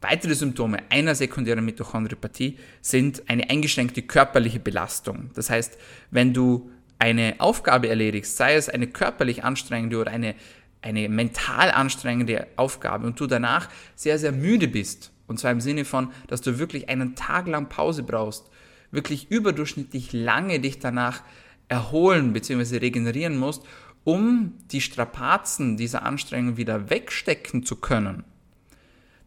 Weitere 0.00 0.34
Symptome 0.34 0.78
einer 0.88 1.14
sekundären 1.14 1.64
Mitochondriopathie 1.64 2.58
sind 2.80 3.28
eine 3.28 3.50
eingeschränkte 3.50 4.02
körperliche 4.02 4.60
Belastung. 4.60 5.30
Das 5.34 5.50
heißt, 5.50 5.76
wenn 6.10 6.32
du 6.32 6.70
eine 6.98 7.34
Aufgabe 7.38 7.88
erledigst, 7.88 8.36
sei 8.36 8.54
es 8.54 8.68
eine 8.68 8.86
körperlich 8.86 9.44
anstrengende 9.44 9.98
oder 9.98 10.10
eine, 10.10 10.34
eine 10.80 11.08
mental 11.08 11.70
anstrengende 11.70 12.46
Aufgabe 12.56 13.06
und 13.06 13.20
du 13.20 13.26
danach 13.26 13.68
sehr, 13.94 14.18
sehr 14.18 14.32
müde 14.32 14.68
bist, 14.68 15.12
und 15.26 15.38
zwar 15.38 15.52
im 15.52 15.60
Sinne 15.60 15.84
von, 15.84 16.10
dass 16.28 16.40
du 16.40 16.58
wirklich 16.58 16.88
einen 16.88 17.14
Tag 17.14 17.46
lang 17.46 17.68
Pause 17.68 18.02
brauchst, 18.02 18.50
wirklich 18.90 19.30
überdurchschnittlich 19.30 20.12
lange 20.12 20.60
dich 20.60 20.78
danach 20.78 21.22
erholen 21.70 22.34
bzw. 22.34 22.78
regenerieren 22.78 23.38
musst, 23.38 23.64
um 24.04 24.54
die 24.70 24.80
Strapazen 24.80 25.76
dieser 25.76 26.02
Anstrengung 26.02 26.56
wieder 26.56 26.90
wegstecken 26.90 27.64
zu 27.64 27.76
können, 27.76 28.24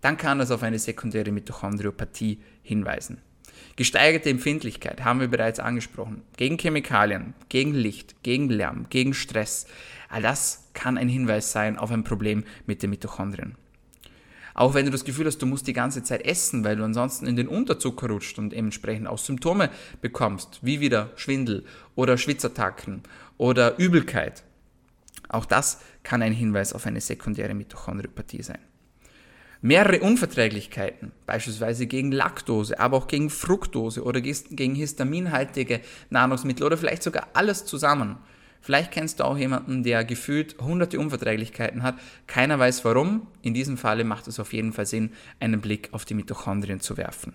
dann 0.02 0.18
kann 0.18 0.40
das 0.40 0.52
auf 0.52 0.62
eine 0.62 0.80
sekundäre 0.80 1.32
Mitochondriopathie 1.32 2.40
hinweisen. 2.62 3.20
Gesteigerte 3.76 4.30
Empfindlichkeit 4.30 5.04
haben 5.04 5.20
wir 5.20 5.30
bereits 5.30 5.60
angesprochen. 5.60 6.22
Gegen 6.38 6.58
Chemikalien, 6.58 7.34
gegen 7.50 7.74
Licht, 7.74 8.22
gegen 8.22 8.50
Lärm, 8.50 8.88
gegen 8.90 9.14
Stress. 9.14 9.66
All 10.10 10.22
das 10.22 10.70
kann 10.74 10.98
ein 10.98 11.10
Hinweis 11.10 11.52
sein 11.52 11.78
auf 11.78 11.92
ein 11.92 12.04
Problem 12.04 12.44
mit 12.68 12.84
den 12.84 12.90
Mitochondrien. 12.90 13.56
Auch 14.54 14.74
wenn 14.74 14.86
du 14.86 14.92
das 14.92 15.06
Gefühl 15.06 15.26
hast, 15.26 15.42
du 15.42 15.46
musst 15.46 15.68
die 15.68 15.74
ganze 15.74 16.04
Zeit 16.04 16.26
essen, 16.26 16.64
weil 16.64 16.76
du 16.76 16.84
ansonsten 16.84 17.26
in 17.28 17.36
den 17.36 17.48
Unterzucker 17.48 18.08
rutscht 18.08 18.38
und 18.38 18.54
entsprechend 18.54 19.08
auch 19.08 19.18
Symptome 19.18 19.70
bekommst, 20.02 20.60
wie 20.62 20.80
wieder 20.80 21.12
Schwindel 21.16 21.66
oder 21.96 22.18
Schwitzattacken 22.18 23.02
oder 23.38 23.78
Übelkeit. 23.80 24.44
Auch 25.30 25.46
das 25.46 25.80
kann 26.04 26.22
ein 26.22 26.34
Hinweis 26.34 26.74
auf 26.74 26.86
eine 26.86 27.02
sekundäre 27.02 27.54
Mitochondriopathie 27.54 28.44
sein 28.44 28.60
mehrere 29.64 30.02
Unverträglichkeiten, 30.02 31.14
beispielsweise 31.26 31.88
gegen 31.88 32.12
Laktose, 32.12 32.80
aber 32.80 32.98
auch 32.98 33.08
gegen 33.08 33.30
Fructose 33.30 34.04
oder 34.04 34.20
gegen 34.20 34.76
histaminhaltige 34.76 35.80
Nahrungsmittel 36.10 36.66
oder 36.66 36.78
vielleicht 36.78 37.02
sogar 37.02 37.30
alles 37.34 37.66
zusammen. 37.66 38.18
Vielleicht 38.64 38.92
kennst 38.92 39.20
du 39.20 39.26
auch 39.26 39.38
jemanden, 39.38 39.84
der 39.84 40.06
gefühlt 40.06 40.56
hunderte 40.62 40.98
Unverträglichkeiten 40.98 41.84
hat. 41.84 41.96
Keiner 42.28 42.58
weiß 42.60 42.86
warum. 42.86 43.28
In 43.42 43.54
diesem 43.54 43.78
Falle 43.78 44.06
macht 44.06 44.30
es 44.30 44.40
auf 44.40 44.54
jeden 44.54 44.72
Fall 44.72 44.86
Sinn, 44.86 45.12
einen 45.42 45.60
Blick 45.60 45.90
auf 45.92 46.06
die 46.06 46.14
Mitochondrien 46.14 46.80
zu 46.80 46.96
werfen. 46.96 47.34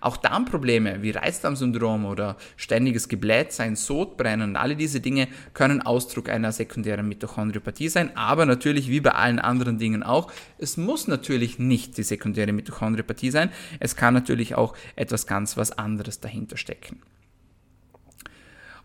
Auch 0.00 0.16
Darmprobleme 0.16 1.02
wie 1.02 1.12
Reizdarmsyndrom 1.12 2.04
oder 2.04 2.36
ständiges 2.56 3.08
Geblähtsein, 3.08 3.76
Sodbrennen, 3.76 4.56
alle 4.56 4.74
diese 4.74 5.00
Dinge 5.00 5.28
können 5.54 5.82
Ausdruck 5.82 6.28
einer 6.28 6.50
sekundären 6.50 7.08
Mitochondriopathie 7.08 7.88
sein, 7.88 8.16
aber 8.16 8.44
natürlich 8.44 8.88
wie 8.88 9.00
bei 9.00 9.12
allen 9.12 9.38
anderen 9.38 9.78
Dingen 9.78 10.02
auch, 10.02 10.32
es 10.58 10.76
muss 10.76 11.06
natürlich 11.06 11.58
nicht 11.58 11.96
die 11.96 12.02
sekundäre 12.02 12.52
Mitochondriopathie 12.52 13.30
sein, 13.30 13.50
es 13.78 13.94
kann 13.94 14.14
natürlich 14.14 14.54
auch 14.54 14.74
etwas 14.96 15.26
ganz 15.26 15.56
was 15.56 15.72
anderes 15.72 16.20
dahinter 16.20 16.56
stecken. 16.56 17.00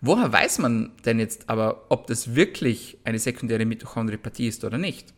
Woher 0.07 0.31
weiß 0.31 0.59
man 0.59 0.91
denn 1.03 1.17
jetzt 1.17 1.49
aber, 1.49 1.85
ob 1.89 2.05
das 2.05 2.35
wirklich 2.35 2.99
eine 3.05 3.17
sekundäre 3.17 3.65
Mitochondriopathie 3.65 4.47
ist 4.47 4.63
oder 4.63 4.77
nicht? 4.77 5.11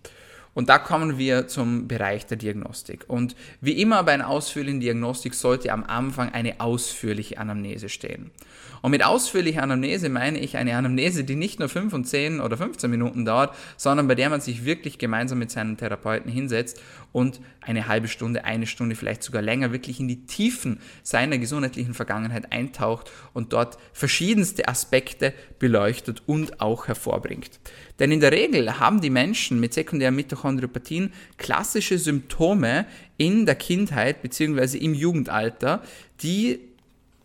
Und 0.54 0.70
da 0.70 0.80
kommen 0.80 1.18
wir 1.18 1.50
zum 1.50 1.90
Bereich 1.90 2.26
der 2.26 2.38
Diagnostik. 2.38 3.04
Und 3.10 3.36
wie 3.60 3.82
immer 3.82 4.02
bei 4.04 4.14
einer 4.14 4.30
ausführlichen 4.30 4.80
Diagnostik 4.80 5.34
sollte 5.34 5.74
am 5.74 5.84
Anfang 5.84 6.32
eine 6.32 6.62
ausführliche 6.62 7.38
Anamnese 7.38 7.90
stehen. 7.90 8.32
Und 8.82 8.92
mit 8.92 9.04
ausführlicher 9.04 9.64
Anamnese 9.64 10.10
meine 10.10 10.40
ich 10.40 10.58
eine 10.58 10.76
Anamnese, 10.76 11.24
die 11.24 11.36
nicht 11.36 11.60
nur 11.60 11.70
5 11.70 11.94
und 11.94 12.06
10 12.06 12.40
oder 12.40 12.58
15 12.58 12.90
Minuten 12.90 13.26
dauert, 13.26 13.56
sondern 13.78 14.08
bei 14.08 14.16
der 14.16 14.30
man 14.30 14.42
sich 14.42 14.66
wirklich 14.66 14.98
gemeinsam 14.98 15.40
mit 15.40 15.52
seinem 15.52 15.78
Therapeuten 15.78 16.32
hinsetzt 16.32 16.82
und 17.12 17.40
eine 17.62 17.88
halbe 17.88 18.08
Stunde, 18.08 18.46
eine 18.46 18.68
Stunde, 18.68 18.96
vielleicht 18.96 19.24
sogar 19.24 19.42
länger 19.42 19.72
wirklich 19.72 20.00
in 20.00 20.08
die 20.08 20.26
Tiefen 20.26 20.80
seiner 21.04 21.38
gesundheitlichen 21.38 21.94
Vergangenheit 21.94 22.52
eintaucht 22.52 23.12
und 23.34 23.54
dort 23.54 23.78
verschiedenste 23.94 24.68
Aspekte 24.68 25.34
beleuchtet 25.60 26.24
und 26.26 26.62
auch 26.62 26.88
hervorbringt. 26.88 27.60
Denn 28.00 28.12
in 28.12 28.20
der 28.20 28.32
Regel 28.32 28.80
haben 28.80 29.02
die 29.02 29.10
Menschen 29.10 29.60
mit 29.60 29.74
sekundären 29.74 30.16
Mitochondriopathien 30.16 31.12
klassische 31.38 31.98
Symptome 31.98 32.86
in 33.18 33.46
der 33.46 33.56
Kindheit 33.56 34.22
bzw. 34.22 34.78
im 34.78 34.94
Jugendalter, 34.94 35.82
die 36.22 36.60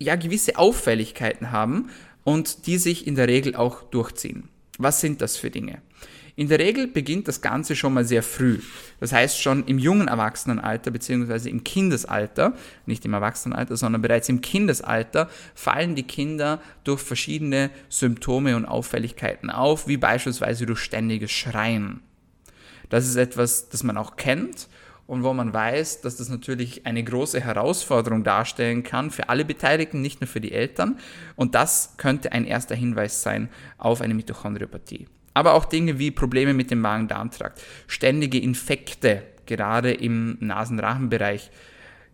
ja 0.02 0.16
gewisse 0.16 0.56
Auffälligkeiten 0.56 1.50
haben 1.50 1.90
und 2.25 2.66
die 2.66 2.78
sich 2.78 3.06
in 3.06 3.14
der 3.14 3.28
Regel 3.28 3.56
auch 3.56 3.82
durchziehen. 3.82 4.49
Was 4.78 5.00
sind 5.00 5.21
das 5.21 5.37
für 5.37 5.50
Dinge? 5.50 5.82
In 6.35 6.49
der 6.49 6.59
Regel 6.59 6.87
beginnt 6.87 7.28
das 7.28 7.42
Ganze 7.42 7.76
schon 7.76 7.92
mal 7.92 8.06
sehr 8.06 8.23
früh. 8.23 8.61
Das 9.00 9.12
heißt 9.12 9.40
schon 9.40 9.66
im 9.66 9.78
jungen 9.78 10.09
Erwachsenenalter 10.09 10.90
bzw. 10.90 11.50
im 11.50 11.62
Kindesalter, 11.62 12.54
nicht 12.87 13.04
im 13.04 13.12
Erwachsenenalter, 13.12 13.76
sondern 13.76 14.00
bereits 14.00 14.30
im 14.30 14.40
Kindesalter 14.40 15.28
fallen 15.54 15.94
die 15.94 16.04
Kinder 16.04 16.62
durch 16.85 17.02
verschiedene 17.02 17.71
Symptome 17.90 18.56
und 18.56 18.64
Auffälligkeiten 18.64 19.50
auf, 19.50 19.88
wie 19.88 19.99
beispielsweise 19.99 20.64
durch 20.64 20.80
ständiges 20.80 21.30
Schreien. 21.30 22.00
Das 22.88 23.06
ist 23.06 23.16
etwas, 23.16 23.68
das 23.68 23.82
man 23.82 23.99
auch 23.99 24.16
kennt 24.16 24.68
und 25.12 25.25
wo 25.25 25.35
man 25.35 25.52
weiß, 25.52 26.00
dass 26.00 26.16
das 26.16 26.31
natürlich 26.31 26.87
eine 26.87 27.04
große 27.04 27.38
Herausforderung 27.38 28.25
darstellen 28.25 28.83
kann 28.83 29.11
für 29.11 29.28
alle 29.28 29.45
Beteiligten, 29.45 30.00
nicht 30.00 30.23
nur 30.23 30.26
für 30.26 30.40
die 30.40 30.52
Eltern. 30.52 30.99
Und 31.37 31.54
das 31.54 31.97
könnte 31.99 32.33
ein 32.33 32.47
erster 32.47 32.75
Hinweis 32.75 33.23
sein 33.23 33.50
auf 33.76 34.00
eine 34.00 34.14
Mitochondriopathie. 34.14 35.07
Aber 35.35 35.52
auch 35.52 35.66
Dinge 35.66 35.99
wie 35.99 36.12
Probleme 36.12 36.54
mit 36.54 36.71
dem 36.71 36.81
Magen-Darm-Trakt, 36.81 37.61
ständige 37.88 38.38
Infekte, 38.38 39.23
gerade 39.45 39.92
im 39.92 40.38
Nasenrachenbereich, 40.40 41.50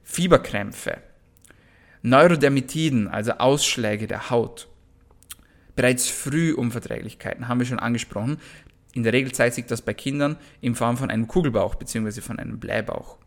Fieberkrämpfe, 0.03 0.99
Neurodermitiden, 2.03 3.07
also 3.07 3.31
Ausschläge 3.35 4.09
der 4.09 4.31
Haut, 4.31 4.67
bereits 5.77 6.09
früh 6.09 6.53
Unverträglichkeiten, 6.53 7.47
haben 7.47 7.61
wir 7.61 7.67
schon 7.67 7.79
angesprochen. 7.79 8.39
In 8.95 9.03
der 9.03 9.13
Regel 9.13 9.33
zeigt 9.33 9.55
sich 9.55 9.67
das 9.67 9.83
bei 9.83 9.95
Kindern 9.95 10.37
in 10.61 10.75
Form 10.75 10.97
von 10.97 11.11
einem 11.11 11.29
Kugelbauch 11.29 11.75
bzw. 11.75 12.21
von 12.21 12.39
einem 12.39 12.59
Bleibauch. 12.59 13.19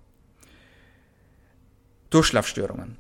Durchschlafstörungen. 2.09 2.97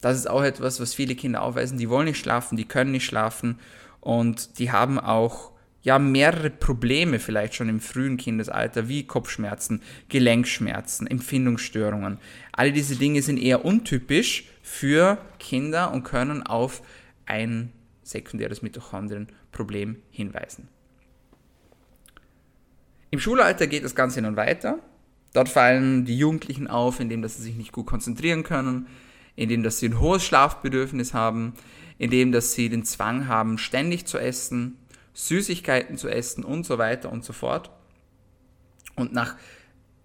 Das 0.00 0.16
ist 0.16 0.28
auch 0.28 0.42
etwas, 0.42 0.80
was 0.80 0.94
viele 0.94 1.14
Kinder 1.14 1.42
aufweisen. 1.42 1.78
Die 1.78 1.88
wollen 1.88 2.06
nicht 2.06 2.18
schlafen, 2.18 2.56
die 2.56 2.66
können 2.66 2.92
nicht 2.92 3.06
schlafen 3.06 3.58
und 4.00 4.58
die 4.58 4.72
haben 4.72 4.98
auch 4.98 5.52
ja 5.82 5.98
mehrere 5.98 6.50
Probleme 6.50 7.18
vielleicht 7.18 7.54
schon 7.54 7.68
im 7.68 7.80
frühen 7.80 8.16
Kindesalter, 8.16 8.88
wie 8.88 9.06
Kopfschmerzen, 9.06 9.82
Gelenkschmerzen, 10.08 11.06
Empfindungsstörungen. 11.06 12.18
Alle 12.52 12.72
diese 12.72 12.96
Dinge 12.96 13.22
sind 13.22 13.38
eher 13.38 13.64
untypisch 13.64 14.44
für 14.62 15.18
Kinder 15.38 15.92
und 15.92 16.04
können 16.04 16.42
auf 16.42 16.82
ein 17.26 17.72
sekundäres 18.02 18.62
Mitochondrienproblem 18.62 19.96
hinweisen. 20.10 20.68
Im 23.12 23.20
Schulalter 23.20 23.66
geht 23.66 23.84
das 23.84 23.94
Ganze 23.94 24.22
nun 24.22 24.36
weiter. 24.36 24.78
Dort 25.34 25.50
fallen 25.50 26.06
die 26.06 26.16
Jugendlichen 26.16 26.66
auf, 26.66 26.98
indem 26.98 27.20
dass 27.20 27.36
sie 27.36 27.42
sich 27.42 27.56
nicht 27.56 27.70
gut 27.70 27.84
konzentrieren 27.84 28.42
können, 28.42 28.86
indem 29.36 29.62
dass 29.62 29.78
sie 29.78 29.90
ein 29.90 30.00
hohes 30.00 30.24
Schlafbedürfnis 30.24 31.12
haben, 31.12 31.52
indem 31.98 32.32
dass 32.32 32.54
sie 32.54 32.70
den 32.70 32.86
Zwang 32.86 33.28
haben, 33.28 33.58
ständig 33.58 34.06
zu 34.06 34.16
essen, 34.16 34.78
Süßigkeiten 35.12 35.98
zu 35.98 36.08
essen 36.08 36.42
und 36.42 36.64
so 36.64 36.78
weiter 36.78 37.12
und 37.12 37.22
so 37.22 37.34
fort. 37.34 37.70
Und 38.96 39.12
nach 39.12 39.36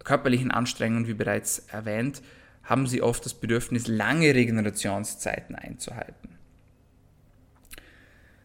körperlichen 0.04 0.50
Anstrengungen, 0.50 1.08
wie 1.08 1.14
bereits 1.14 1.60
erwähnt, 1.60 2.20
haben 2.62 2.86
sie 2.86 3.00
oft 3.00 3.24
das 3.24 3.32
Bedürfnis, 3.32 3.86
lange 3.86 4.34
Regenerationszeiten 4.34 5.56
einzuhalten. 5.56 6.36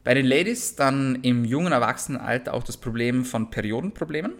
Bei 0.06 0.14
den 0.14 0.26
Ladies 0.26 0.78
dann 0.78 1.16
im 1.16 1.44
jungen 1.44 1.74
Erwachsenenalter 1.74 2.54
auch 2.54 2.64
das 2.64 2.78
Problem 2.78 3.26
von 3.26 3.50
Periodenproblemen. 3.50 4.36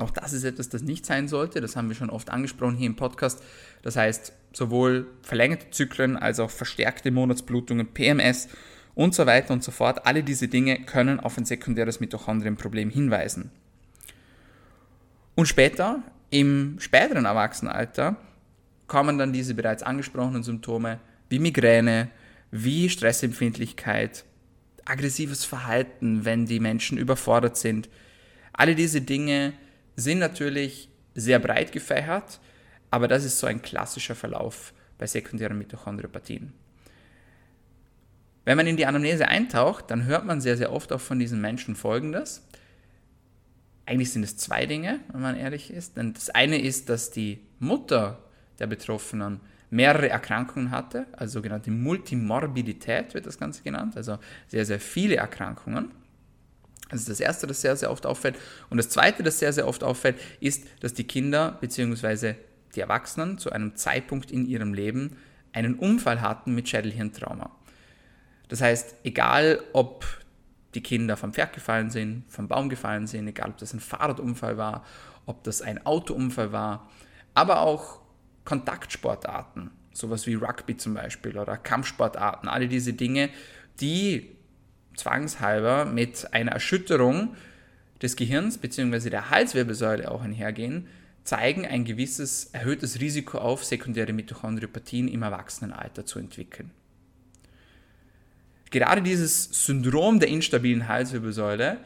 Auch 0.00 0.10
das 0.10 0.32
ist 0.32 0.44
etwas, 0.44 0.70
das 0.70 0.82
nicht 0.82 1.04
sein 1.04 1.28
sollte. 1.28 1.60
Das 1.60 1.76
haben 1.76 1.88
wir 1.88 1.94
schon 1.94 2.08
oft 2.08 2.30
angesprochen 2.30 2.76
hier 2.76 2.86
im 2.86 2.96
Podcast. 2.96 3.42
Das 3.82 3.96
heißt, 3.96 4.32
sowohl 4.52 5.06
verlängerte 5.22 5.70
Zyklen 5.70 6.16
als 6.16 6.40
auch 6.40 6.50
verstärkte 6.50 7.10
Monatsblutungen, 7.10 7.88
PMS 7.88 8.48
und 8.94 9.14
so 9.14 9.26
weiter 9.26 9.52
und 9.52 9.62
so 9.62 9.70
fort. 9.70 10.06
Alle 10.06 10.22
diese 10.22 10.48
Dinge 10.48 10.84
können 10.84 11.20
auf 11.20 11.36
ein 11.36 11.44
sekundäres 11.44 12.00
Mitochondrienproblem 12.00 12.88
hinweisen. 12.88 13.50
Und 15.34 15.46
später, 15.46 16.02
im 16.30 16.76
späteren 16.80 17.26
Erwachsenenalter, 17.26 18.16
kommen 18.86 19.18
dann 19.18 19.34
diese 19.34 19.54
bereits 19.54 19.82
angesprochenen 19.82 20.42
Symptome 20.42 20.98
wie 21.28 21.38
Migräne, 21.38 22.08
wie 22.50 22.88
Stressempfindlichkeit, 22.88 24.24
aggressives 24.86 25.44
Verhalten, 25.44 26.24
wenn 26.24 26.46
die 26.46 26.58
Menschen 26.58 26.96
überfordert 26.96 27.58
sind. 27.58 27.90
Alle 28.52 28.74
diese 28.74 29.02
Dinge 29.02 29.52
sind 30.00 30.18
natürlich 30.18 30.88
sehr 31.14 31.38
breit 31.38 31.72
gefächert, 31.72 32.40
aber 32.90 33.08
das 33.08 33.24
ist 33.24 33.38
so 33.38 33.46
ein 33.46 33.62
klassischer 33.62 34.14
Verlauf 34.14 34.72
bei 34.98 35.06
sekundären 35.06 35.58
Mitochondriopathien. 35.58 36.52
Wenn 38.44 38.56
man 38.56 38.66
in 38.66 38.76
die 38.76 38.86
Anamnese 38.86 39.28
eintaucht, 39.28 39.90
dann 39.90 40.04
hört 40.04 40.24
man 40.24 40.40
sehr, 40.40 40.56
sehr 40.56 40.72
oft 40.72 40.92
auch 40.92 41.00
von 41.00 41.18
diesen 41.18 41.40
Menschen 41.40 41.76
Folgendes. 41.76 42.46
Eigentlich 43.86 44.12
sind 44.12 44.22
es 44.22 44.36
zwei 44.36 44.66
Dinge, 44.66 45.00
wenn 45.12 45.20
man 45.20 45.36
ehrlich 45.36 45.70
ist. 45.72 45.96
Denn 45.96 46.14
das 46.14 46.30
eine 46.30 46.60
ist, 46.60 46.88
dass 46.88 47.10
die 47.10 47.40
Mutter 47.58 48.18
der 48.58 48.66
Betroffenen 48.66 49.40
mehrere 49.70 50.08
Erkrankungen 50.08 50.70
hatte, 50.70 51.06
also 51.12 51.34
sogenannte 51.34 51.70
Multimorbidität 51.70 53.14
wird 53.14 53.26
das 53.26 53.38
Ganze 53.38 53.62
genannt, 53.62 53.96
also 53.96 54.18
sehr, 54.48 54.66
sehr 54.66 54.80
viele 54.80 55.16
Erkrankungen. 55.16 55.92
Das 56.90 57.00
ist 57.00 57.08
das 57.08 57.20
Erste, 57.20 57.46
das 57.46 57.60
sehr, 57.60 57.76
sehr 57.76 57.90
oft 57.90 58.04
auffällt. 58.04 58.36
Und 58.68 58.76
das 58.76 58.88
Zweite, 58.88 59.22
das 59.22 59.38
sehr, 59.38 59.52
sehr 59.52 59.66
oft 59.66 59.84
auffällt, 59.84 60.18
ist, 60.40 60.66
dass 60.80 60.92
die 60.92 61.04
Kinder 61.04 61.56
bzw. 61.60 62.34
die 62.74 62.80
Erwachsenen 62.80 63.38
zu 63.38 63.50
einem 63.50 63.76
Zeitpunkt 63.76 64.30
in 64.30 64.46
ihrem 64.46 64.74
Leben 64.74 65.16
einen 65.52 65.74
Unfall 65.76 66.20
hatten 66.20 66.54
mit 66.54 66.68
Schädelhirntrauma. 66.68 67.50
Das 68.48 68.60
heißt, 68.60 68.96
egal 69.04 69.60
ob 69.72 70.04
die 70.74 70.82
Kinder 70.82 71.16
vom 71.16 71.32
Pferd 71.32 71.52
gefallen 71.52 71.90
sind, 71.90 72.24
vom 72.28 72.48
Baum 72.48 72.68
gefallen 72.68 73.06
sind, 73.06 73.26
egal 73.28 73.50
ob 73.50 73.58
das 73.58 73.72
ein 73.72 73.80
Fahrradunfall 73.80 74.56
war, 74.56 74.84
ob 75.26 75.44
das 75.44 75.62
ein 75.62 75.84
Autounfall 75.86 76.52
war, 76.52 76.88
aber 77.34 77.60
auch 77.60 78.00
Kontaktsportarten, 78.44 79.70
sowas 79.92 80.26
wie 80.26 80.34
Rugby 80.34 80.76
zum 80.76 80.94
Beispiel 80.94 81.38
oder 81.38 81.56
Kampfsportarten, 81.56 82.48
alle 82.48 82.68
diese 82.68 82.92
Dinge, 82.92 83.30
die 83.80 84.36
zwangshalber 84.96 85.84
mit 85.84 86.32
einer 86.32 86.52
Erschütterung 86.52 87.36
des 88.02 88.16
Gehirns 88.16 88.58
bzw. 88.58 89.10
der 89.10 89.30
Halswirbelsäule 89.30 90.10
auch 90.10 90.22
einhergehen, 90.22 90.86
zeigen 91.24 91.66
ein 91.66 91.84
gewisses 91.84 92.46
erhöhtes 92.52 93.00
Risiko 93.00 93.38
auf, 93.38 93.64
sekundäre 93.64 94.12
Mitochondriopathien 94.12 95.08
im 95.08 95.22
Erwachsenenalter 95.22 96.06
zu 96.06 96.18
entwickeln. 96.18 96.70
Gerade 98.70 99.02
dieses 99.02 99.44
Syndrom 99.66 100.20
der 100.20 100.28
instabilen 100.28 100.88
Halswirbelsäule 100.88 101.78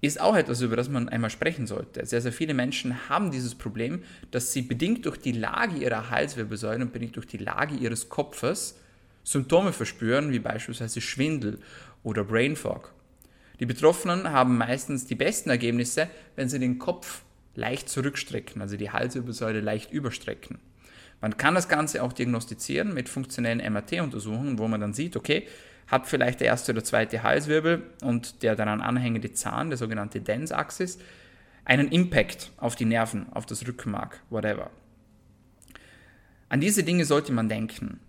ist 0.00 0.20
auch 0.20 0.34
etwas, 0.34 0.62
über 0.62 0.76
das 0.76 0.88
man 0.88 1.08
einmal 1.08 1.28
sprechen 1.28 1.66
sollte. 1.66 2.06
Sehr, 2.06 2.22
sehr 2.22 2.32
viele 2.32 2.54
Menschen 2.54 3.08
haben 3.08 3.30
dieses 3.30 3.54
Problem, 3.54 4.02
dass 4.30 4.52
sie 4.52 4.62
bedingt 4.62 5.04
durch 5.04 5.18
die 5.18 5.32
Lage 5.32 5.76
ihrer 5.76 6.08
Halswirbelsäule 6.08 6.82
und 6.82 6.92
bedingt 6.92 7.16
durch 7.16 7.26
die 7.26 7.38
Lage 7.38 7.74
ihres 7.74 8.08
Kopfes 8.08 8.79
Symptome 9.24 9.72
verspüren, 9.72 10.32
wie 10.32 10.38
beispielsweise 10.38 11.00
Schwindel 11.00 11.58
oder 12.02 12.24
Brain 12.24 12.56
Fog. 12.56 12.92
Die 13.60 13.66
Betroffenen 13.66 14.30
haben 14.30 14.56
meistens 14.56 15.06
die 15.06 15.14
besten 15.14 15.50
Ergebnisse, 15.50 16.08
wenn 16.36 16.48
sie 16.48 16.58
den 16.58 16.78
Kopf 16.78 17.22
leicht 17.54 17.88
zurückstrecken, 17.88 18.62
also 18.62 18.76
die 18.76 18.90
Halswirbelsäule 18.90 19.60
leicht 19.60 19.92
überstrecken. 19.92 20.58
Man 21.20 21.36
kann 21.36 21.54
das 21.54 21.68
Ganze 21.68 22.02
auch 22.02 22.14
diagnostizieren 22.14 22.94
mit 22.94 23.08
funktionellen 23.10 23.60
MRT-Untersuchungen, 23.72 24.58
wo 24.58 24.66
man 24.68 24.80
dann 24.80 24.94
sieht, 24.94 25.16
okay, 25.16 25.46
hat 25.86 26.06
vielleicht 26.06 26.40
der 26.40 26.46
erste 26.46 26.72
oder 26.72 26.84
zweite 26.84 27.22
Halswirbel 27.22 27.82
und 28.02 28.42
der 28.42 28.56
daran 28.56 28.80
anhängende 28.80 29.32
Zahn, 29.32 29.68
der 29.68 29.76
sogenannte 29.76 30.20
Dens-Axis, 30.20 30.98
einen 31.64 31.88
Impact 31.88 32.52
auf 32.56 32.76
die 32.76 32.84
Nerven, 32.86 33.30
auf 33.32 33.44
das 33.44 33.66
Rückenmark, 33.66 34.22
whatever. 34.30 34.70
An 36.48 36.60
diese 36.60 36.82
Dinge 36.82 37.04
sollte 37.04 37.32
man 37.32 37.48
denken. 37.48 38.00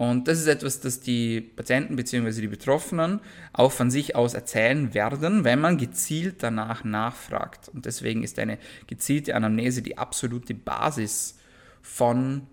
Und 0.00 0.28
das 0.28 0.38
ist 0.38 0.46
etwas, 0.46 0.80
das 0.80 1.00
die 1.00 1.42
Patienten 1.42 1.94
bzw. 1.94 2.40
die 2.40 2.48
Betroffenen 2.48 3.20
auch 3.52 3.70
von 3.70 3.90
sich 3.90 4.16
aus 4.16 4.32
erzählen 4.32 4.94
werden, 4.94 5.44
wenn 5.44 5.60
man 5.60 5.76
gezielt 5.76 6.42
danach 6.42 6.84
nachfragt. 6.84 7.68
Und 7.68 7.84
deswegen 7.84 8.22
ist 8.22 8.38
eine 8.38 8.56
gezielte 8.86 9.36
Anamnese 9.36 9.82
die 9.82 9.98
absolute 9.98 10.54
Basis 10.54 11.36
von 11.82 12.46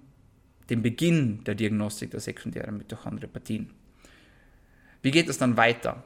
dem 0.70 0.82
Beginn 0.82 1.46
der 1.46 1.56
Diagnostik 1.56 2.12
der 2.12 2.20
sekundären 2.20 2.80
Mitochondriopathien. 2.80 3.70
Wie 5.02 5.12
geht 5.12 5.30
es 5.30 5.38
dann 5.38 5.56
weiter? 5.56 6.04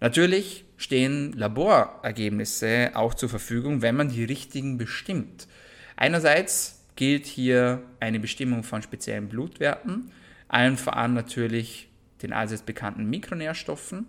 Natürlich 0.00 0.64
stehen 0.78 1.34
Laborergebnisse 1.34 2.92
auch 2.94 3.12
zur 3.12 3.28
Verfügung, 3.28 3.82
wenn 3.82 3.96
man 3.96 4.08
die 4.08 4.24
richtigen 4.24 4.78
bestimmt. 4.78 5.46
Einerseits 5.94 6.86
gilt 6.96 7.26
hier 7.26 7.82
eine 8.00 8.18
Bestimmung 8.18 8.62
von 8.62 8.80
speziellen 8.80 9.28
Blutwerten, 9.28 10.10
allen 10.48 10.76
voran 10.76 11.14
natürlich 11.14 11.88
den 12.22 12.32
allseits 12.32 12.62
bekannten 12.62 13.08
Mikronährstoffen, 13.08 14.06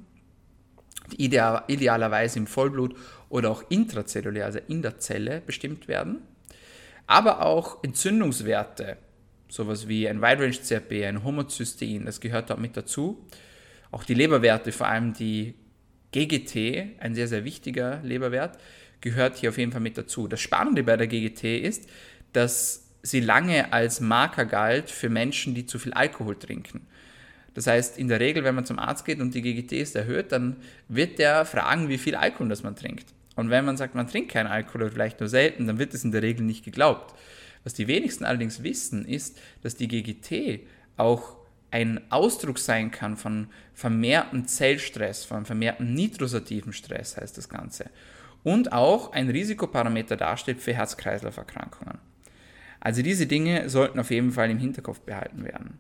die 1.11 1.23
ideal, 1.25 1.63
idealerweise 1.67 2.39
im 2.39 2.47
Vollblut 2.47 2.95
oder 3.29 3.51
auch 3.51 3.63
intrazellulär, 3.69 4.45
also 4.45 4.59
in 4.67 4.81
der 4.81 4.99
Zelle, 4.99 5.41
bestimmt 5.45 5.87
werden. 5.87 6.21
Aber 7.07 7.45
auch 7.45 7.83
Entzündungswerte, 7.83 8.97
sowas 9.47 9.87
wie 9.87 10.07
ein 10.07 10.21
Wide-Range-CRP, 10.21 11.05
ein 11.05 11.23
Homozystein, 11.23 12.05
das 12.05 12.19
gehört 12.19 12.49
dort 12.49 12.59
mit 12.59 12.77
dazu. 12.77 13.25
Auch 13.91 14.03
die 14.03 14.13
Leberwerte, 14.13 14.71
vor 14.71 14.87
allem 14.87 15.13
die 15.13 15.55
GGT, 16.11 16.99
ein 16.99 17.15
sehr, 17.15 17.27
sehr 17.27 17.45
wichtiger 17.45 18.01
Leberwert, 18.03 18.59
gehört 19.01 19.37
hier 19.37 19.49
auf 19.49 19.57
jeden 19.57 19.71
Fall 19.71 19.81
mit 19.81 19.97
dazu. 19.97 20.27
Das 20.27 20.39
Spannende 20.39 20.83
bei 20.83 20.97
der 20.97 21.07
GGT 21.07 21.59
ist, 21.59 21.89
dass 22.33 22.88
sie 23.01 23.19
lange 23.19 23.71
als 23.73 24.01
Marker 24.01 24.45
galt 24.45 24.89
für 24.89 25.09
Menschen, 25.09 25.55
die 25.55 25.65
zu 25.65 25.79
viel 25.79 25.93
Alkohol 25.93 26.37
trinken. 26.37 26.87
Das 27.53 27.67
heißt, 27.67 27.97
in 27.97 28.07
der 28.07 28.19
Regel, 28.19 28.43
wenn 28.43 28.55
man 28.55 28.65
zum 28.65 28.79
Arzt 28.79 29.05
geht 29.05 29.19
und 29.19 29.33
die 29.33 29.41
GGT 29.41 29.73
ist 29.73 29.95
erhöht, 29.95 30.31
dann 30.31 30.57
wird 30.87 31.19
der 31.19 31.45
fragen, 31.45 31.89
wie 31.89 31.97
viel 31.97 32.15
Alkohol 32.15 32.49
das 32.49 32.63
man 32.63 32.75
trinkt. 32.75 33.07
Und 33.35 33.49
wenn 33.49 33.65
man 33.65 33.77
sagt, 33.77 33.95
man 33.95 34.07
trinkt 34.07 34.31
keinen 34.31 34.47
Alkohol 34.47 34.83
oder 34.83 34.91
vielleicht 34.91 35.19
nur 35.19 35.29
selten, 35.29 35.67
dann 35.67 35.79
wird 35.79 35.93
es 35.93 36.03
in 36.03 36.11
der 36.11 36.21
Regel 36.21 36.45
nicht 36.45 36.63
geglaubt. 36.63 37.15
Was 37.63 37.73
die 37.73 37.87
wenigsten 37.87 38.25
allerdings 38.25 38.63
wissen, 38.63 39.05
ist, 39.05 39.39
dass 39.61 39.75
die 39.75 39.87
GGT 39.87 40.67
auch 40.97 41.37
ein 41.71 42.01
Ausdruck 42.09 42.59
sein 42.59 42.91
kann 42.91 43.15
von 43.15 43.47
vermehrtem 43.73 44.47
Zellstress, 44.47 45.25
von 45.25 45.45
vermehrtem 45.45 45.93
nitrosativen 45.93 46.73
Stress 46.73 47.17
heißt 47.17 47.37
das 47.37 47.49
Ganze. 47.49 47.85
Und 48.43 48.71
auch 48.71 49.11
ein 49.11 49.29
Risikoparameter 49.29 50.15
darstellt 50.15 50.61
für 50.61 50.73
Herz-Kreislauf-Erkrankungen. 50.73 51.99
Also 52.79 53.01
diese 53.01 53.27
Dinge 53.27 53.69
sollten 53.69 53.99
auf 53.99 54.11
jeden 54.11 54.31
Fall 54.31 54.49
im 54.49 54.57
Hinterkopf 54.57 55.01
behalten 55.01 55.43
werden. 55.43 55.79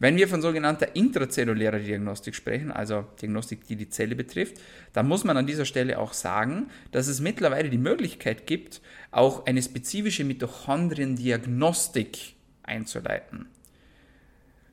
Wenn 0.00 0.16
wir 0.16 0.28
von 0.28 0.40
sogenannter 0.40 0.94
intrazellulärer 0.94 1.80
Diagnostik 1.80 2.36
sprechen, 2.36 2.70
also 2.70 3.04
Diagnostik, 3.20 3.66
die 3.66 3.74
die 3.74 3.88
Zelle 3.88 4.14
betrifft, 4.14 4.60
dann 4.92 5.08
muss 5.08 5.24
man 5.24 5.36
an 5.36 5.46
dieser 5.46 5.64
Stelle 5.64 5.98
auch 5.98 6.12
sagen, 6.12 6.70
dass 6.92 7.08
es 7.08 7.20
mittlerweile 7.20 7.68
die 7.68 7.78
Möglichkeit 7.78 8.46
gibt, 8.46 8.80
auch 9.10 9.46
eine 9.46 9.60
spezifische 9.60 10.22
Mitochondriendiagnostik 10.22 12.36
einzuleiten. 12.62 13.46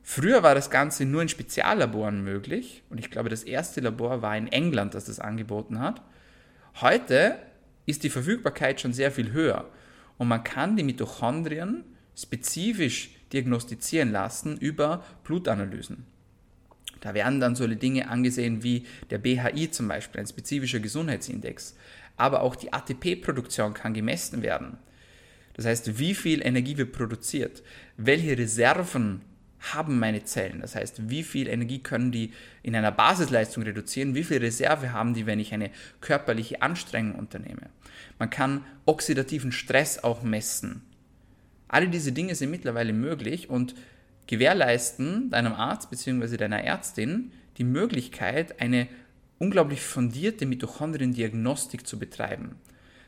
Früher 0.04 0.44
war 0.44 0.54
das 0.54 0.70
Ganze 0.70 1.04
nur 1.04 1.22
in 1.22 1.28
Speziallaboren 1.28 2.22
möglich 2.22 2.84
und 2.88 3.00
ich 3.00 3.10
glaube, 3.10 3.28
das 3.28 3.42
erste 3.42 3.80
Labor 3.80 4.22
war 4.22 4.36
in 4.36 4.46
England, 4.46 4.94
das 4.94 5.06
das 5.06 5.18
angeboten 5.18 5.80
hat. 5.80 6.02
Heute 6.80 7.40
ist 7.86 8.04
die 8.04 8.10
Verfügbarkeit 8.10 8.80
schon 8.80 8.92
sehr 8.92 9.10
viel 9.10 9.32
höher 9.32 9.68
und 10.18 10.28
man 10.28 10.44
kann 10.44 10.76
die 10.76 10.82
Mitochondrien 10.82 11.84
spezifisch 12.16 13.10
diagnostizieren 13.32 14.12
lassen 14.12 14.56
über 14.56 15.04
Blutanalysen. 15.24 16.06
Da 17.00 17.14
werden 17.14 17.40
dann 17.40 17.54
solche 17.54 17.76
Dinge 17.76 18.08
angesehen 18.08 18.62
wie 18.62 18.86
der 19.10 19.18
BHI 19.18 19.70
zum 19.70 19.88
Beispiel, 19.88 20.20
ein 20.20 20.26
spezifischer 20.26 20.80
Gesundheitsindex. 20.80 21.76
Aber 22.16 22.40
auch 22.40 22.56
die 22.56 22.72
ATP-Produktion 22.72 23.74
kann 23.74 23.92
gemessen 23.92 24.42
werden. 24.42 24.78
Das 25.52 25.66
heißt, 25.66 25.98
wie 25.98 26.14
viel 26.14 26.44
Energie 26.44 26.76
wird 26.76 26.92
produziert, 26.92 27.62
welche 27.96 28.36
Reserven 28.36 29.22
haben 29.60 29.98
meine 29.98 30.24
Zellen. 30.24 30.60
Das 30.60 30.74
heißt, 30.74 31.08
wie 31.08 31.22
viel 31.22 31.48
Energie 31.48 31.78
können 31.78 32.12
die 32.12 32.32
in 32.62 32.76
einer 32.76 32.92
Basisleistung 32.92 33.62
reduzieren, 33.62 34.14
wie 34.14 34.24
viel 34.24 34.38
Reserve 34.38 34.92
haben 34.92 35.14
die, 35.14 35.26
wenn 35.26 35.40
ich 35.40 35.54
eine 35.54 35.70
körperliche 36.00 36.62
Anstrengung 36.62 37.18
unternehme. 37.18 37.70
Man 38.18 38.30
kann 38.30 38.64
oxidativen 38.84 39.52
Stress 39.52 40.02
auch 40.02 40.22
messen. 40.22 40.82
Alle 41.68 41.88
diese 41.88 42.12
Dinge 42.12 42.34
sind 42.34 42.50
mittlerweile 42.50 42.92
möglich 42.92 43.50
und 43.50 43.74
gewährleisten 44.26 45.30
deinem 45.30 45.52
Arzt 45.52 45.90
bzw. 45.90 46.36
deiner 46.36 46.62
Ärztin 46.62 47.32
die 47.58 47.64
Möglichkeit, 47.64 48.60
eine 48.60 48.88
unglaublich 49.38 49.80
fundierte 49.80 50.46
Mitochondriendiagnostik 50.46 51.86
zu 51.86 51.98
betreiben. 51.98 52.56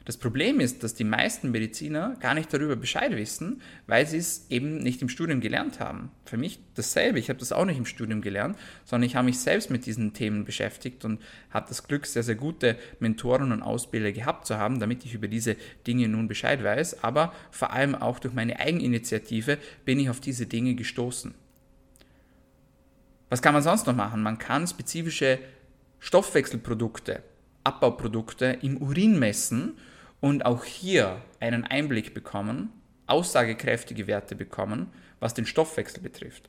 Das 0.09 0.17
Problem 0.17 0.59
ist, 0.59 0.83
dass 0.83 0.95
die 0.95 1.05
meisten 1.05 1.51
Mediziner 1.51 2.17
gar 2.21 2.33
nicht 2.33 2.51
darüber 2.51 2.77
Bescheid 2.77 3.15
wissen, 3.15 3.61
weil 3.87 4.07
sie 4.07 4.17
es 4.17 4.47
eben 4.49 4.79
nicht 4.79 5.03
im 5.03 5.11
Studium 5.11 5.43
gelernt 5.43 5.81
haben. 5.81 6.11
Für 6.25 6.39
mich 6.39 6.61
dasselbe, 6.77 7.19
ich 7.19 7.29
habe 7.29 7.39
das 7.39 7.53
auch 7.53 7.67
nicht 7.67 7.77
im 7.77 7.85
Studium 7.85 8.23
gelernt, 8.23 8.57
sondern 8.87 9.07
ich 9.07 9.17
habe 9.17 9.27
mich 9.27 9.39
selbst 9.39 9.69
mit 9.69 9.85
diesen 9.85 10.15
Themen 10.15 10.47
beschäftigt 10.47 11.05
und 11.05 11.21
habe 11.51 11.67
das 11.69 11.87
Glück, 11.87 12.07
sehr, 12.07 12.23
sehr 12.23 12.37
gute 12.37 12.79
Mentoren 13.01 13.53
und 13.53 13.61
Ausbilder 13.61 14.11
gehabt 14.13 14.47
zu 14.47 14.57
haben, 14.57 14.81
damit 14.81 15.05
ich 15.05 15.13
über 15.13 15.29
diese 15.29 15.57
Dinge 15.87 16.09
nun 16.09 16.27
Bescheid 16.27 16.65
weiß. 16.65 17.05
Aber 17.05 17.35
vor 17.51 17.75
allem 17.75 17.95
auch 17.95 18.19
durch 18.19 18.33
meine 18.33 18.59
Eigeninitiative 18.59 19.59
bin 19.85 20.01
ich 20.01 20.09
auf 20.09 20.21
diese 20.21 20.47
Dinge 20.47 20.75
gestoßen. 20.75 21.35
Was 23.29 23.43
kann 23.43 23.53
man 23.53 23.63
sonst 23.63 23.87
noch 23.87 23.95
machen? 23.95 24.23
Man 24.23 24.39
kann 24.39 24.67
spezifische 24.67 25.39
Stoffwechselprodukte, 26.01 27.23
Abbauprodukte 27.63 28.57
im 28.63 28.79
Urin 28.79 29.19
messen 29.19 29.75
und 30.21 30.45
auch 30.45 30.65
hier 30.65 31.23
einen 31.41 31.65
Einblick 31.65 32.15
bekommen, 32.15 32.73
aussagekräftige 33.07 34.07
Werte 34.07 34.35
bekommen, 34.35 34.93
was 35.21 35.35
den 35.35 35.47
Stoffwechsel 35.47 36.03
betrifft. 36.03 36.49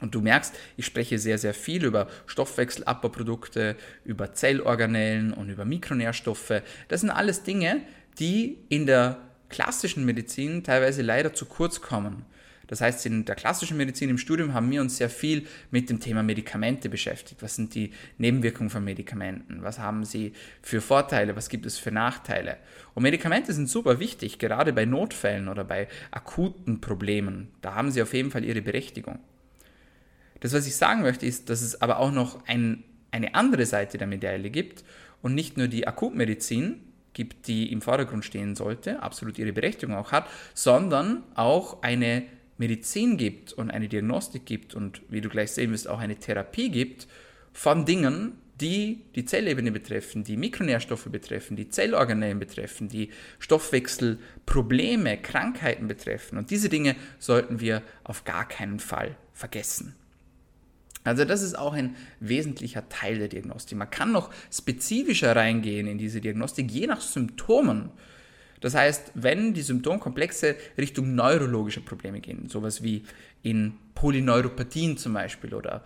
Und 0.00 0.14
du 0.14 0.20
merkst, 0.20 0.54
ich 0.76 0.86
spreche 0.86 1.18
sehr, 1.18 1.36
sehr 1.36 1.52
viel 1.52 1.84
über 1.84 2.08
Stoffwechselabbauprodukte, 2.26 3.76
über 4.04 4.32
Zellorganellen 4.32 5.32
und 5.32 5.50
über 5.50 5.64
Mikronährstoffe. 5.64 6.62
Das 6.88 7.02
sind 7.02 7.10
alles 7.10 7.42
Dinge, 7.42 7.82
die 8.18 8.58
in 8.68 8.86
der 8.86 9.18
klassischen 9.50 10.04
Medizin 10.04 10.64
teilweise 10.64 11.02
leider 11.02 11.34
zu 11.34 11.44
kurz 11.44 11.82
kommen. 11.82 12.24
Das 12.70 12.80
heißt, 12.80 13.04
in 13.06 13.24
der 13.24 13.34
klassischen 13.34 13.76
Medizin 13.76 14.10
im 14.10 14.16
Studium 14.16 14.54
haben 14.54 14.70
wir 14.70 14.80
uns 14.80 14.96
sehr 14.96 15.10
viel 15.10 15.44
mit 15.72 15.90
dem 15.90 15.98
Thema 15.98 16.22
Medikamente 16.22 16.88
beschäftigt. 16.88 17.42
Was 17.42 17.56
sind 17.56 17.74
die 17.74 17.92
Nebenwirkungen 18.16 18.70
von 18.70 18.84
Medikamenten? 18.84 19.64
Was 19.64 19.80
haben 19.80 20.04
sie 20.04 20.34
für 20.62 20.80
Vorteile? 20.80 21.34
Was 21.34 21.48
gibt 21.48 21.66
es 21.66 21.78
für 21.78 21.90
Nachteile? 21.90 22.58
Und 22.94 23.02
Medikamente 23.02 23.52
sind 23.54 23.68
super 23.68 23.98
wichtig, 23.98 24.38
gerade 24.38 24.72
bei 24.72 24.84
Notfällen 24.84 25.48
oder 25.48 25.64
bei 25.64 25.88
akuten 26.12 26.80
Problemen. 26.80 27.48
Da 27.60 27.74
haben 27.74 27.90
sie 27.90 28.02
auf 28.02 28.14
jeden 28.14 28.30
Fall 28.30 28.44
ihre 28.44 28.62
Berechtigung. 28.62 29.18
Das, 30.38 30.52
was 30.52 30.64
ich 30.64 30.76
sagen 30.76 31.02
möchte, 31.02 31.26
ist, 31.26 31.50
dass 31.50 31.62
es 31.62 31.82
aber 31.82 31.98
auch 31.98 32.12
noch 32.12 32.46
ein, 32.46 32.84
eine 33.10 33.34
andere 33.34 33.66
Seite 33.66 33.98
der 33.98 34.06
Medaille 34.06 34.48
gibt 34.48 34.84
und 35.22 35.34
nicht 35.34 35.56
nur 35.56 35.66
die 35.66 35.88
Akutmedizin, 35.88 36.82
gibt, 37.14 37.48
die 37.48 37.72
im 37.72 37.82
Vordergrund 37.82 38.24
stehen 38.24 38.54
sollte, 38.54 39.02
absolut 39.02 39.36
ihre 39.36 39.52
Berechtigung 39.52 39.96
auch 39.96 40.12
hat, 40.12 40.28
sondern 40.54 41.24
auch 41.34 41.82
eine 41.82 42.22
Medizin 42.60 43.16
gibt 43.16 43.54
und 43.54 43.70
eine 43.70 43.88
Diagnostik 43.88 44.44
gibt 44.44 44.74
und 44.74 45.00
wie 45.08 45.22
du 45.22 45.30
gleich 45.30 45.50
sehen 45.52 45.72
wirst, 45.72 45.88
auch 45.88 45.98
eine 45.98 46.16
Therapie 46.16 46.68
gibt 46.68 47.08
von 47.54 47.86
Dingen, 47.86 48.34
die 48.60 49.00
die 49.14 49.24
Zellebene 49.24 49.72
betreffen, 49.72 50.24
die 50.24 50.36
Mikronährstoffe 50.36 51.06
betreffen, 51.06 51.56
die 51.56 51.70
Zellorganellen 51.70 52.38
betreffen, 52.38 52.88
die 52.88 53.08
Stoffwechselprobleme, 53.38 55.16
Krankheiten 55.16 55.88
betreffen. 55.88 56.36
Und 56.36 56.50
diese 56.50 56.68
Dinge 56.68 56.96
sollten 57.18 57.60
wir 57.60 57.82
auf 58.04 58.24
gar 58.24 58.46
keinen 58.46 58.78
Fall 58.78 59.16
vergessen. 59.32 59.94
Also 61.02 61.24
das 61.24 61.40
ist 61.40 61.56
auch 61.56 61.72
ein 61.72 61.96
wesentlicher 62.20 62.90
Teil 62.90 63.18
der 63.18 63.28
Diagnostik. 63.28 63.78
Man 63.78 63.88
kann 63.88 64.12
noch 64.12 64.30
spezifischer 64.52 65.34
reingehen 65.34 65.86
in 65.86 65.96
diese 65.96 66.20
Diagnostik, 66.20 66.70
je 66.70 66.86
nach 66.86 67.00
Symptomen. 67.00 67.88
Das 68.60 68.74
heißt, 68.74 69.12
wenn 69.14 69.54
die 69.54 69.62
Symptomkomplexe 69.62 70.56
Richtung 70.76 71.14
neurologische 71.14 71.80
Probleme 71.80 72.20
gehen, 72.20 72.48
sowas 72.48 72.82
wie 72.82 73.04
in 73.42 73.74
Polyneuropathien 73.94 74.96
zum 74.96 75.14
Beispiel 75.14 75.54
oder 75.54 75.82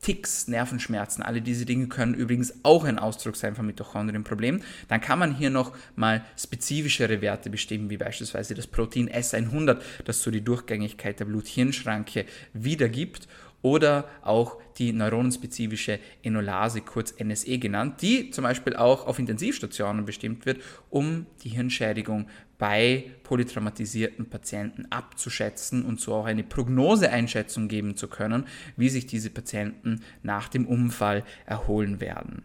Ticks, 0.00 0.46
Nervenschmerzen, 0.46 1.22
alle 1.24 1.42
diese 1.42 1.66
Dinge 1.66 1.88
können 1.88 2.14
übrigens 2.14 2.54
auch 2.62 2.84
ein 2.84 2.98
Ausdruck 3.00 3.34
sein 3.34 3.56
von 3.56 3.66
Mitochondrienproblemen. 3.66 4.62
Dann 4.86 5.00
kann 5.00 5.18
man 5.18 5.34
hier 5.34 5.50
noch 5.50 5.76
mal 5.96 6.24
spezifischere 6.36 7.20
Werte 7.20 7.50
bestimmen, 7.50 7.90
wie 7.90 7.96
beispielsweise 7.96 8.54
das 8.54 8.68
Protein 8.68 9.10
S100, 9.10 9.78
das 10.04 10.22
so 10.22 10.30
die 10.30 10.42
Durchgängigkeit 10.44 11.18
der 11.18 11.24
Blut-Hirn-Schranke 11.24 12.26
wiedergibt 12.52 13.26
oder 13.62 14.08
auch 14.22 14.58
die 14.78 14.92
neuronenspezifische 14.92 15.98
Enolase, 16.22 16.80
kurz 16.80 17.14
NSE 17.18 17.58
genannt, 17.58 18.00
die 18.02 18.30
zum 18.30 18.44
Beispiel 18.44 18.76
auch 18.76 19.06
auf 19.06 19.18
Intensivstationen 19.18 20.04
bestimmt 20.04 20.46
wird, 20.46 20.60
um 20.90 21.26
die 21.42 21.50
Hirnschädigung 21.50 22.28
bei 22.58 23.12
polytraumatisierten 23.22 24.28
Patienten 24.28 24.86
abzuschätzen 24.90 25.84
und 25.84 26.00
so 26.00 26.14
auch 26.14 26.26
eine 26.26 26.44
Prognoseeinschätzung 26.44 27.68
geben 27.68 27.96
zu 27.96 28.08
können, 28.08 28.46
wie 28.76 28.88
sich 28.88 29.06
diese 29.06 29.30
Patienten 29.30 30.00
nach 30.22 30.48
dem 30.48 30.66
Unfall 30.66 31.24
erholen 31.46 32.00
werden. 32.00 32.42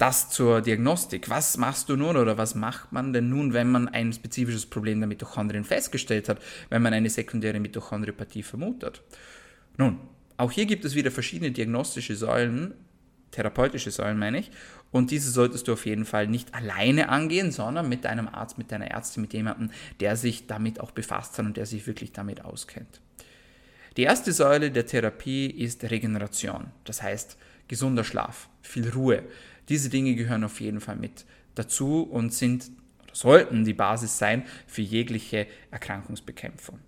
Das 0.00 0.30
zur 0.30 0.62
Diagnostik. 0.62 1.28
Was 1.28 1.58
machst 1.58 1.90
du 1.90 1.94
nun 1.94 2.16
oder 2.16 2.38
was 2.38 2.54
macht 2.54 2.90
man 2.90 3.12
denn 3.12 3.28
nun, 3.28 3.52
wenn 3.52 3.70
man 3.70 3.86
ein 3.86 4.14
spezifisches 4.14 4.64
Problem 4.64 4.98
der 4.98 5.06
Mitochondrien 5.06 5.62
festgestellt 5.62 6.30
hat, 6.30 6.40
wenn 6.70 6.80
man 6.80 6.94
eine 6.94 7.10
sekundäre 7.10 7.60
Mitochondriopathie 7.60 8.42
vermutet? 8.42 9.02
Nun, 9.76 10.00
auch 10.38 10.52
hier 10.52 10.64
gibt 10.64 10.86
es 10.86 10.94
wieder 10.94 11.10
verschiedene 11.10 11.50
diagnostische 11.50 12.16
Säulen, 12.16 12.72
therapeutische 13.30 13.90
Säulen 13.90 14.18
meine 14.18 14.38
ich, 14.38 14.50
und 14.90 15.10
diese 15.10 15.30
solltest 15.30 15.68
du 15.68 15.74
auf 15.74 15.84
jeden 15.84 16.06
Fall 16.06 16.28
nicht 16.28 16.54
alleine 16.54 17.10
angehen, 17.10 17.52
sondern 17.52 17.86
mit 17.86 18.06
deinem 18.06 18.26
Arzt, 18.26 18.56
mit 18.56 18.72
deiner 18.72 18.90
Ärztin, 18.90 19.20
mit 19.20 19.34
jemandem, 19.34 19.70
der 20.00 20.16
sich 20.16 20.46
damit 20.46 20.80
auch 20.80 20.92
befasst 20.92 21.36
hat 21.36 21.44
und 21.44 21.58
der 21.58 21.66
sich 21.66 21.86
wirklich 21.86 22.12
damit 22.12 22.42
auskennt. 22.42 23.02
Die 23.98 24.04
erste 24.04 24.32
Säule 24.32 24.70
der 24.70 24.86
Therapie 24.86 25.48
ist 25.50 25.84
Regeneration, 25.84 26.68
das 26.86 27.02
heißt 27.02 27.36
gesunder 27.68 28.02
Schlaf, 28.02 28.48
viel 28.62 28.88
Ruhe. 28.88 29.24
Diese 29.70 29.88
Dinge 29.88 30.14
gehören 30.14 30.44
auf 30.44 30.60
jeden 30.60 30.80
Fall 30.80 30.96
mit 30.96 31.24
dazu 31.54 32.02
und 32.02 32.34
sind 32.34 32.70
oder 33.10 33.16
sollten 33.16 33.64
die 33.64 33.74
Basis 33.74 34.18
sein 34.18 34.44
für 34.66 34.82
jegliche 34.82 35.46
Erkrankungsbekämpfung. 35.70 36.78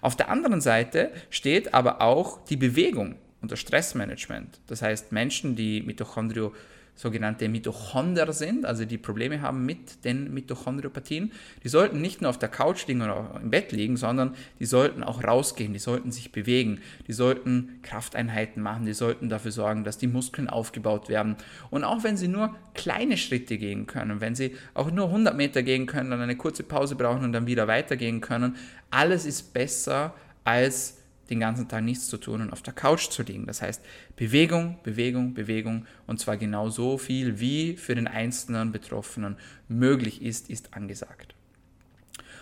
Auf 0.00 0.16
der 0.16 0.30
anderen 0.30 0.60
Seite 0.60 1.12
steht 1.30 1.74
aber 1.74 2.00
auch 2.00 2.44
die 2.44 2.56
Bewegung 2.56 3.16
und 3.40 3.52
das 3.52 3.60
Stressmanagement. 3.60 4.60
Das 4.66 4.82
heißt, 4.82 5.12
Menschen, 5.12 5.56
die 5.56 5.82
Mitochondrio 5.82 6.54
sogenannte 6.96 7.48
Mitochonder 7.48 8.32
sind, 8.32 8.64
also 8.64 8.86
die 8.86 8.96
Probleme 8.98 9.42
haben 9.42 9.64
mit 9.66 10.04
den 10.04 10.32
Mitochondriopathien, 10.32 11.30
die 11.62 11.68
sollten 11.68 12.00
nicht 12.00 12.22
nur 12.22 12.30
auf 12.30 12.38
der 12.38 12.48
Couch 12.48 12.86
liegen 12.86 13.02
oder 13.02 13.38
im 13.40 13.50
Bett 13.50 13.70
liegen, 13.70 13.96
sondern 13.98 14.34
die 14.58 14.64
sollten 14.64 15.04
auch 15.04 15.22
rausgehen, 15.22 15.74
die 15.74 15.78
sollten 15.78 16.10
sich 16.10 16.32
bewegen, 16.32 16.80
die 17.06 17.12
sollten 17.12 17.80
Krafteinheiten 17.82 18.62
machen, 18.62 18.86
die 18.86 18.94
sollten 18.94 19.28
dafür 19.28 19.52
sorgen, 19.52 19.84
dass 19.84 19.98
die 19.98 20.06
Muskeln 20.06 20.48
aufgebaut 20.48 21.10
werden. 21.10 21.36
Und 21.70 21.84
auch 21.84 22.02
wenn 22.02 22.16
sie 22.16 22.28
nur 22.28 22.56
kleine 22.74 23.18
Schritte 23.18 23.58
gehen 23.58 23.86
können, 23.86 24.22
wenn 24.22 24.34
sie 24.34 24.56
auch 24.72 24.90
nur 24.90 25.06
100 25.06 25.36
Meter 25.36 25.62
gehen 25.62 25.86
können, 25.86 26.10
dann 26.10 26.20
eine 26.22 26.36
kurze 26.36 26.62
Pause 26.62 26.96
brauchen 26.96 27.24
und 27.24 27.32
dann 27.32 27.46
wieder 27.46 27.68
weitergehen 27.68 28.22
können, 28.22 28.56
alles 28.90 29.26
ist 29.26 29.52
besser 29.52 30.14
als 30.44 30.95
den 31.30 31.40
ganzen 31.40 31.68
Tag 31.68 31.82
nichts 31.82 32.06
zu 32.08 32.16
tun 32.16 32.40
und 32.40 32.52
auf 32.52 32.62
der 32.62 32.74
Couch 32.74 33.08
zu 33.10 33.22
liegen. 33.22 33.46
Das 33.46 33.62
heißt, 33.62 33.82
Bewegung, 34.16 34.78
Bewegung, 34.82 35.34
Bewegung 35.34 35.86
und 36.06 36.20
zwar 36.20 36.36
genau 36.36 36.68
so 36.68 36.98
viel, 36.98 37.40
wie 37.40 37.76
für 37.76 37.94
den 37.94 38.06
einzelnen 38.06 38.72
Betroffenen 38.72 39.36
möglich 39.68 40.22
ist, 40.22 40.50
ist 40.50 40.74
angesagt. 40.74 41.34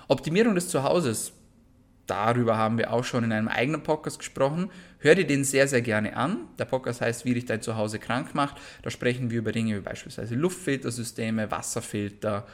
Optimierung 0.09 0.55
des 0.55 0.69
Zuhauses, 0.69 1.33
darüber 2.07 2.59
haben 2.59 2.77
wir 2.77 2.93
auch 2.93 3.05
schon 3.05 3.25
in 3.25 3.33
einem 3.33 3.49
eigenen 3.49 3.83
Podcast 3.83 4.19
gesprochen. 4.19 4.71
Hör 4.99 5.15
dir 5.15 5.27
den 5.27 5.45
sehr, 5.45 5.67
sehr 5.67 5.81
gerne 5.81 6.17
an. 6.17 6.49
Der 6.59 6.67
Podcast 6.67 7.01
heißt, 7.01 7.25
wie 7.25 7.35
dich 7.35 7.47
dein 7.47 7.63
Zuhause 7.63 7.99
krank 7.99 8.35
macht. 8.35 8.57
Da 8.83 8.91
sprechen 8.91 9.31
wir 9.31 9.39
über 9.39 9.53
Dinge 9.53 9.77
wie 9.77 9.81
beispielsweise 9.81 10.35
Luftfiltersysteme, 10.35 11.51
Wasserfilter, 11.51 12.47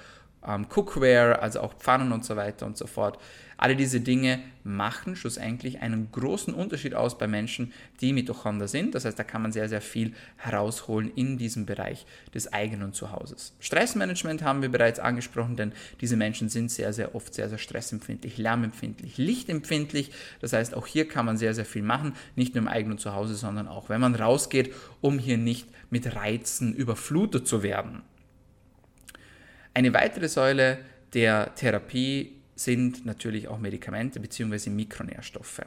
ähm, 0.47 0.67
Cookware, 0.69 1.41
also 1.41 1.61
auch 1.61 1.75
Pfannen 1.75 2.13
und 2.13 2.25
so 2.25 2.37
weiter 2.37 2.67
und 2.67 2.77
so 2.77 2.87
fort. 2.87 3.19
Alle 3.61 3.77
diese 3.77 4.01
Dinge 4.01 4.41
machen 4.65 5.17
schlussendlich 5.17 5.83
einen 5.83 6.11
großen 6.11 6.55
Unterschied 6.55 6.95
aus 6.95 7.19
bei 7.19 7.27
Menschen, 7.27 7.75
die 8.01 8.15
Mitochonder 8.15 8.69
sind. 8.69 8.95
Das 8.95 9.05
heißt, 9.05 9.19
da 9.19 9.23
kann 9.23 9.43
man 9.43 9.53
sehr, 9.53 9.69
sehr 9.69 9.83
viel 9.83 10.15
herausholen 10.39 11.13
in 11.15 11.37
diesem 11.37 11.67
Bereich 11.67 12.07
des 12.33 12.51
eigenen 12.55 12.95
Zuhauses. 12.95 13.55
Stressmanagement 13.61 14.43
haben 14.43 14.63
wir 14.63 14.71
bereits 14.71 14.99
angesprochen, 14.99 15.57
denn 15.57 15.73
diese 16.01 16.17
Menschen 16.17 16.49
sind 16.49 16.71
sehr, 16.71 16.95
sehr 16.95 17.15
oft 17.15 17.35
sehr, 17.35 17.51
sehr 17.51 17.59
stressempfindlich, 17.59 18.39
lärmempfindlich, 18.39 19.19
lichtempfindlich. 19.19 20.11
Das 20.41 20.55
heißt, 20.55 20.73
auch 20.75 20.87
hier 20.87 21.07
kann 21.07 21.27
man 21.27 21.37
sehr, 21.37 21.53
sehr 21.53 21.67
viel 21.67 21.83
machen, 21.83 22.15
nicht 22.37 22.55
nur 22.55 22.63
im 22.63 22.69
eigenen 22.69 22.97
Zuhause, 22.97 23.35
sondern 23.35 23.69
auch, 23.69 23.91
wenn 23.91 24.01
man 24.01 24.15
rausgeht, 24.15 24.73
um 25.03 25.19
hier 25.19 25.37
nicht 25.37 25.69
mit 25.91 26.17
Reizen 26.17 26.75
überflutet 26.75 27.47
zu 27.47 27.63
werden. 27.63 28.01
Eine 29.75 29.95
weitere 29.95 30.29
Säule 30.29 30.79
der 31.15 31.55
Therapie 31.55 32.37
sind 32.55 33.07
natürlich 33.07 33.49
auch 33.49 33.59
Medikamente 33.59 34.21
bzw. 34.21 34.71
Mikronährstoffe. 34.71 35.63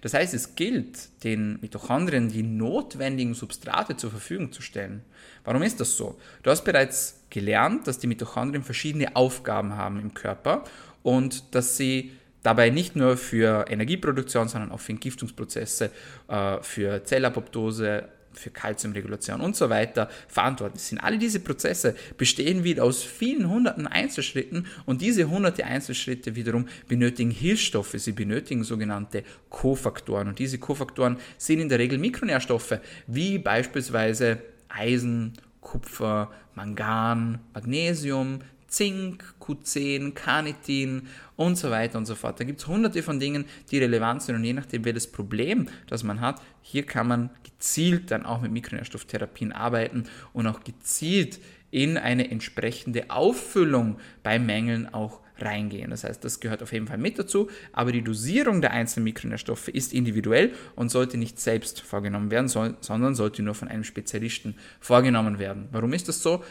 Das 0.00 0.14
heißt, 0.14 0.34
es 0.34 0.54
gilt, 0.54 1.22
den 1.24 1.58
Mitochondrien 1.60 2.28
die 2.28 2.42
notwendigen 2.42 3.34
Substrate 3.34 3.96
zur 3.96 4.10
Verfügung 4.10 4.52
zu 4.52 4.62
stellen. 4.62 5.02
Warum 5.44 5.62
ist 5.62 5.80
das 5.80 5.96
so? 5.96 6.18
Du 6.42 6.50
hast 6.50 6.64
bereits 6.64 7.20
gelernt, 7.30 7.86
dass 7.86 7.98
die 7.98 8.06
Mitochondrien 8.06 8.62
verschiedene 8.62 9.16
Aufgaben 9.16 9.76
haben 9.76 10.00
im 10.00 10.14
Körper 10.14 10.64
und 11.02 11.54
dass 11.54 11.76
sie 11.76 12.12
dabei 12.42 12.70
nicht 12.70 12.96
nur 12.96 13.16
für 13.16 13.66
Energieproduktion, 13.68 14.48
sondern 14.48 14.72
auch 14.72 14.80
für 14.80 14.92
Entgiftungsprozesse, 14.92 15.90
äh, 16.28 16.62
für 16.62 17.04
Zellapoptose, 17.04 18.08
für 18.32 18.50
Kalziumregulation 18.50 19.40
und 19.40 19.56
so 19.56 19.70
weiter 19.70 20.08
verantwortlich 20.28 20.82
sind. 20.82 20.98
Alle 20.98 21.18
diese 21.18 21.40
Prozesse 21.40 21.94
bestehen 22.16 22.64
wieder 22.64 22.84
aus 22.84 23.02
vielen 23.02 23.48
hunderten 23.48 23.86
Einzelschritten 23.86 24.66
und 24.86 25.00
diese 25.00 25.28
hunderte 25.28 25.64
Einzelschritte 25.64 26.36
wiederum 26.36 26.66
benötigen 26.88 27.30
Hilfsstoffe, 27.30 27.94
sie 27.96 28.12
benötigen 28.12 28.64
sogenannte 28.64 29.24
Kofaktoren 29.48 30.28
und 30.28 30.38
diese 30.38 30.58
Kofaktoren 30.58 31.16
sind 31.38 31.60
in 31.60 31.68
der 31.68 31.78
Regel 31.78 31.98
Mikronährstoffe, 31.98 32.80
wie 33.06 33.38
beispielsweise 33.38 34.38
Eisen, 34.68 35.34
Kupfer, 35.60 36.30
Mangan, 36.54 37.40
Magnesium, 37.52 38.40
Zink, 38.70 39.24
Q10, 39.40 40.12
Carnitin 40.12 41.08
und 41.36 41.56
so 41.56 41.70
weiter 41.70 41.98
und 41.98 42.06
so 42.06 42.14
fort. 42.14 42.38
Da 42.38 42.44
gibt 42.44 42.60
es 42.60 42.68
hunderte 42.68 43.02
von 43.02 43.18
Dingen, 43.18 43.44
die 43.70 43.78
relevant 43.78 44.22
sind 44.22 44.36
und 44.36 44.44
je 44.44 44.52
nachdem, 44.52 44.84
welches 44.84 45.10
Problem 45.10 45.68
das 45.88 46.04
man 46.04 46.20
hat, 46.20 46.40
hier 46.62 46.86
kann 46.86 47.08
man 47.08 47.30
gezielt 47.60 48.10
dann 48.10 48.24
auch 48.24 48.40
mit 48.40 48.50
Mikronährstofftherapien 48.52 49.52
arbeiten 49.52 50.04
und 50.32 50.46
auch 50.46 50.64
gezielt 50.64 51.38
in 51.70 51.98
eine 51.98 52.30
entsprechende 52.30 53.10
Auffüllung 53.10 53.98
bei 54.22 54.38
Mängeln 54.38 54.92
auch 54.92 55.20
reingehen. 55.38 55.90
Das 55.90 56.04
heißt, 56.04 56.24
das 56.24 56.40
gehört 56.40 56.62
auf 56.62 56.72
jeden 56.72 56.86
Fall 56.86 56.98
mit 56.98 57.18
dazu, 57.18 57.48
aber 57.72 57.92
die 57.92 58.02
Dosierung 58.02 58.62
der 58.62 58.72
einzelnen 58.72 59.04
Mikronährstoffe 59.04 59.68
ist 59.68 59.92
individuell 59.92 60.52
und 60.74 60.90
sollte 60.90 61.18
nicht 61.18 61.38
selbst 61.38 61.82
vorgenommen 61.82 62.30
werden, 62.30 62.48
sondern 62.48 63.14
sollte 63.14 63.42
nur 63.42 63.54
von 63.54 63.68
einem 63.68 63.84
Spezialisten 63.84 64.56
vorgenommen 64.80 65.38
werden. 65.38 65.68
Warum 65.70 65.92
ist 65.92 66.08
das 66.08 66.22
so? 66.22 66.42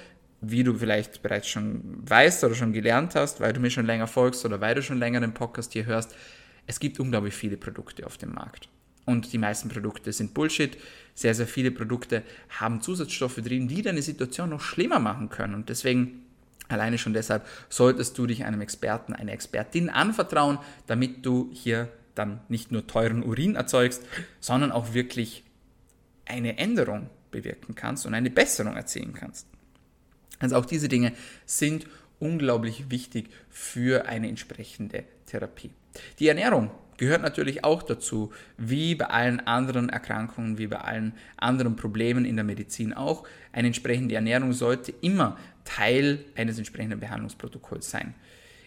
wie 0.42 0.64
du 0.64 0.74
vielleicht 0.74 1.22
bereits 1.22 1.50
schon 1.50 1.82
weißt 2.10 2.46
oder 2.46 2.56
schon 2.56 2.72
gelernt 2.72 3.14
hast, 3.14 3.42
weil 3.42 3.52
du 3.52 3.60
mir 3.60 3.70
schon 3.70 3.86
länger 3.86 4.08
folgst 4.08 4.46
oder 4.46 4.62
weil 4.62 4.74
du 4.74 4.82
schon 4.82 4.98
länger 4.98 5.20
den 5.20 5.34
Podcast 5.34 5.74
hier 5.74 5.86
hörst, 5.86 6.16
es 6.66 6.80
gibt 6.80 6.98
unglaublich 6.98 7.34
viele 7.34 7.58
Produkte 7.58 8.06
auf 8.06 8.18
dem 8.18 8.34
Markt. 8.36 8.70
Und 9.06 9.34
die 9.34 9.38
meisten 9.38 9.70
Produkte 9.70 10.14
sind 10.14 10.34
Bullshit. 10.34 10.78
Sehr, 11.16 11.34
sehr 11.34 11.48
viele 11.48 11.72
Produkte 11.72 12.24
haben 12.60 12.82
Zusatzstoffe 12.82 13.38
drin, 13.38 13.68
die 13.68 13.82
deine 13.82 14.02
Situation 14.02 14.50
noch 14.50 14.62
schlimmer 14.62 15.00
machen 15.00 15.30
können. 15.30 15.56
Und 15.56 15.70
deswegen, 15.70 16.26
alleine 16.68 16.98
schon 16.98 17.14
deshalb, 17.14 17.46
solltest 17.70 18.18
du 18.18 18.28
dich 18.28 18.46
einem 18.46 18.62
Experten, 18.62 19.14
einer 19.14 19.34
Expertin 19.34 19.90
anvertrauen, 19.90 20.60
damit 20.88 21.26
du 21.26 21.50
hier 21.54 21.90
dann 22.16 22.42
nicht 22.50 22.72
nur 22.72 22.86
teuren 22.86 23.24
Urin 23.24 23.56
erzeugst, 23.56 24.04
sondern 24.40 24.72
auch 24.72 24.94
wirklich 24.94 25.44
eine 26.26 26.58
Änderung 26.58 27.10
bewirken 27.32 27.76
kannst 27.76 28.06
und 28.06 28.14
eine 28.14 28.30
Besserung 28.30 28.76
erzielen 28.76 29.14
kannst. 29.14 29.48
Also 30.40 30.56
auch 30.56 30.66
diese 30.66 30.88
Dinge 30.88 31.14
sind 31.46 31.88
unglaublich 32.20 32.90
wichtig 32.90 33.30
für 33.50 34.08
eine 34.08 34.30
entsprechende 34.30 35.04
Therapie. 35.26 35.72
Die 36.20 36.28
Ernährung 36.28 36.72
gehört 37.00 37.22
natürlich 37.24 37.64
auch 37.64 37.82
dazu, 37.82 38.32
wie 38.58 38.94
bei 38.94 39.06
allen 39.06 39.40
anderen 39.48 39.90
Erkrankungen, 39.90 40.58
wie 40.58 40.68
bei 40.68 40.78
allen 40.78 41.14
anderen 41.38 41.76
Problemen 41.76 42.26
in 42.26 42.36
der 42.36 42.46
Medizin 42.46 42.94
auch. 42.94 43.26
Eine 43.54 43.68
entsprechende 43.68 44.16
Ernährung 44.16 44.54
sollte 44.54 44.94
immer 45.02 45.38
Teil 45.64 46.20
eines 46.36 46.58
entsprechenden 46.58 47.00
Behandlungsprotokolls 47.00 47.90
sein. 47.90 48.14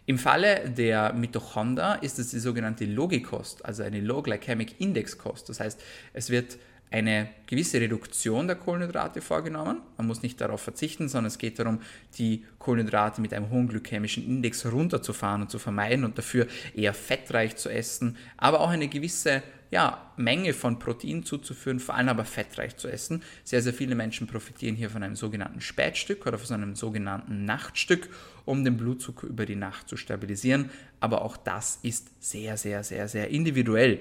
Im 0.07 0.19
Falle 0.19 0.69
der 0.71 1.13
Mitochondria 1.13 1.95
ist 1.95 2.19
es 2.19 2.31
die 2.31 2.41
sogenannte 2.41 2.87
Logikost, 2.87 3.65
also 3.65 3.85
eine 3.85 4.01
Low 4.01 4.23
Glycemic 4.23 4.81
Index 4.81 5.17
Kost. 5.17 5.49
Das 5.49 5.61
heißt, 5.61 5.81
es 6.13 6.31
wird 6.31 6.59
eine 6.93 7.29
gewisse 7.47 7.81
Reduktion 7.81 8.47
der 8.47 8.57
Kohlenhydrate 8.57 9.21
vorgenommen. 9.21 9.81
Man 9.97 10.07
muss 10.07 10.23
nicht 10.23 10.41
darauf 10.41 10.61
verzichten, 10.61 11.09
sondern 11.09 11.29
es 11.29 11.39
geht 11.39 11.59
darum, 11.59 11.81
die 12.19 12.45
Kohlenhydrate 12.59 13.21
mit 13.21 13.33
einem 13.33 13.51
hohen 13.51 13.69
glykämischen 13.69 14.25
Index 14.25 14.67
runterzufahren 14.67 15.43
und 15.43 15.51
zu 15.51 15.59
vermeiden 15.59 16.05
und 16.05 16.19
dafür 16.19 16.47
eher 16.75 16.95
fettreich 16.95 17.57
zu 17.57 17.71
essen, 17.71 18.17
aber 18.37 18.61
auch 18.61 18.71
eine 18.71 18.89
gewisse 18.89 19.43
ja, 19.71 20.13
Menge 20.19 20.53
von 20.53 20.79
Protein 20.79 21.25
zuzuführen, 21.25 21.81
vor 21.81 21.95
allem 21.95 22.11
aber 22.11 22.27
fettreich 22.27 22.77
zu 22.77 22.89
essen. 22.89 23.23
Sehr, 23.43 23.63
sehr 23.63 23.73
viele 23.73 23.95
Menschen 23.95 24.27
profitieren 24.27 24.77
hier 24.77 24.91
von 24.91 25.03
einem 25.03 25.17
sogenannten 25.17 25.63
Spätstück 25.63 26.27
oder 26.27 26.39
von 26.39 26.55
einem 26.55 26.77
sogenannten 26.77 27.47
Nachtstück, 27.47 28.11
um 28.45 28.65
den 28.65 28.77
Blutzucker 28.77 29.27
über 29.27 29.47
die 29.47 29.57
Nacht 29.57 29.89
zu 29.89 29.97
stabilisieren. 29.97 30.69
Aber 31.01 31.23
auch 31.23 31.39
das 31.39 31.79
ist 31.83 32.09
sehr, 32.21 32.59
sehr, 32.59 32.85
sehr, 32.85 33.09
sehr 33.09 33.31
individuell. 33.31 34.01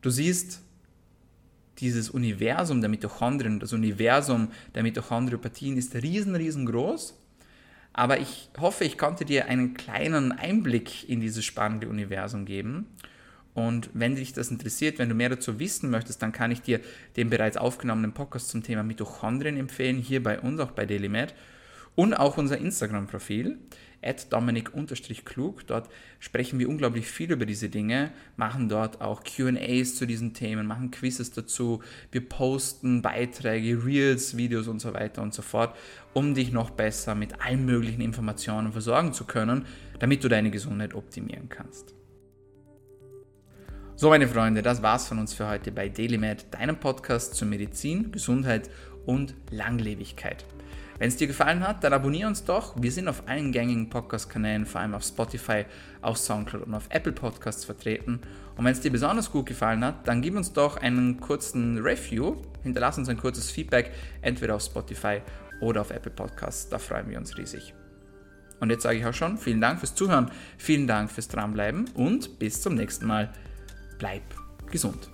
Du 0.00 0.10
siehst, 0.10 0.60
dieses 1.78 2.10
Universum 2.10 2.80
der 2.80 2.90
Mitochondrien, 2.90 3.60
das 3.60 3.72
Universum 3.72 4.48
der 4.74 4.82
Mitochondriopathien 4.82 5.76
ist 5.76 5.94
riesen, 5.94 6.34
riesengroß. 6.34 7.14
Aber 7.92 8.18
ich 8.18 8.50
hoffe, 8.58 8.84
ich 8.84 8.98
konnte 8.98 9.24
dir 9.24 9.46
einen 9.46 9.74
kleinen 9.74 10.32
Einblick 10.32 11.08
in 11.08 11.20
dieses 11.20 11.44
spannende 11.44 11.88
Universum 11.88 12.44
geben. 12.44 12.86
Und 13.54 13.88
wenn 13.94 14.16
dich 14.16 14.32
das 14.32 14.50
interessiert, 14.50 14.98
wenn 14.98 15.08
du 15.08 15.14
mehr 15.14 15.28
dazu 15.28 15.60
wissen 15.60 15.88
möchtest, 15.90 16.20
dann 16.20 16.32
kann 16.32 16.50
ich 16.50 16.60
dir 16.60 16.80
den 17.16 17.30
bereits 17.30 17.56
aufgenommenen 17.56 18.12
Podcast 18.12 18.48
zum 18.48 18.64
Thema 18.64 18.82
Mitochondrien 18.82 19.56
empfehlen, 19.56 19.98
hier 19.98 20.22
bei 20.22 20.40
uns, 20.40 20.58
auch 20.58 20.72
bei 20.72 20.86
DailyMed. 20.86 21.34
Und 21.94 22.14
auch 22.14 22.38
unser 22.38 22.58
Instagram-Profil 22.58 23.58
dominik-klug. 24.30 25.66
Dort 25.66 25.88
sprechen 26.18 26.58
wir 26.58 26.68
unglaublich 26.68 27.06
viel 27.06 27.32
über 27.32 27.46
diese 27.46 27.68
Dinge, 27.68 28.12
machen 28.36 28.68
dort 28.68 29.00
auch 29.00 29.22
QAs 29.22 29.94
zu 29.94 30.06
diesen 30.06 30.34
Themen, 30.34 30.66
machen 30.66 30.90
Quizzes 30.90 31.30
dazu, 31.30 31.82
wir 32.12 32.28
posten 32.28 33.02
Beiträge, 33.02 33.84
Reels, 33.84 34.36
Videos 34.36 34.68
und 34.68 34.80
so 34.80 34.92
weiter 34.94 35.22
und 35.22 35.32
so 35.32 35.42
fort, 35.42 35.76
um 36.12 36.34
dich 36.34 36.52
noch 36.52 36.70
besser 36.70 37.14
mit 37.14 37.40
allen 37.40 37.64
möglichen 37.64 38.00
Informationen 38.00 38.72
versorgen 38.72 39.12
zu 39.12 39.24
können, 39.24 39.66
damit 39.98 40.22
du 40.22 40.28
deine 40.28 40.50
Gesundheit 40.50 40.94
optimieren 40.94 41.48
kannst. 41.48 41.94
So, 43.96 44.08
meine 44.08 44.26
Freunde, 44.26 44.60
das 44.60 44.82
war's 44.82 45.06
von 45.06 45.20
uns 45.20 45.34
für 45.34 45.48
heute 45.48 45.70
bei 45.70 45.88
DailyMed, 45.88 46.52
deinem 46.52 46.76
Podcast 46.76 47.36
zur 47.36 47.46
Medizin, 47.46 48.10
Gesundheit 48.10 48.68
und 49.06 49.36
Langlebigkeit. 49.50 50.44
Wenn 50.98 51.08
es 51.08 51.16
dir 51.16 51.26
gefallen 51.26 51.66
hat, 51.66 51.82
dann 51.82 51.92
abonniere 51.92 52.28
uns 52.28 52.44
doch. 52.44 52.74
Wir 52.80 52.92
sind 52.92 53.08
auf 53.08 53.24
allen 53.26 53.50
gängigen 53.50 53.90
Podcast-Kanälen, 53.90 54.64
vor 54.64 54.80
allem 54.80 54.94
auf 54.94 55.02
Spotify, 55.02 55.64
auf 56.02 56.18
Soundcloud 56.18 56.62
und 56.62 56.74
auf 56.74 56.86
Apple 56.90 57.12
Podcasts 57.12 57.64
vertreten. 57.64 58.20
Und 58.56 58.64
wenn 58.64 58.72
es 58.72 58.80
dir 58.80 58.92
besonders 58.92 59.32
gut 59.32 59.46
gefallen 59.46 59.84
hat, 59.84 60.06
dann 60.06 60.22
gib 60.22 60.36
uns 60.36 60.52
doch 60.52 60.76
einen 60.76 61.20
kurzen 61.20 61.78
Review, 61.78 62.36
hinterlass 62.62 62.98
uns 62.98 63.08
ein 63.08 63.16
kurzes 63.16 63.50
Feedback, 63.50 63.90
entweder 64.22 64.54
auf 64.54 64.62
Spotify 64.62 65.20
oder 65.60 65.80
auf 65.80 65.90
Apple 65.90 66.12
Podcasts. 66.12 66.68
Da 66.68 66.78
freuen 66.78 67.10
wir 67.10 67.18
uns 67.18 67.36
riesig. 67.36 67.74
Und 68.60 68.70
jetzt 68.70 68.84
sage 68.84 68.98
ich 68.98 69.04
auch 69.04 69.12
schon, 69.14 69.36
vielen 69.36 69.60
Dank 69.60 69.80
fürs 69.80 69.94
Zuhören, 69.94 70.30
vielen 70.58 70.86
Dank 70.86 71.10
fürs 71.10 71.28
Dranbleiben 71.28 71.86
und 71.94 72.38
bis 72.38 72.62
zum 72.62 72.76
nächsten 72.76 73.06
Mal. 73.06 73.32
Bleib 73.98 74.22
gesund. 74.70 75.13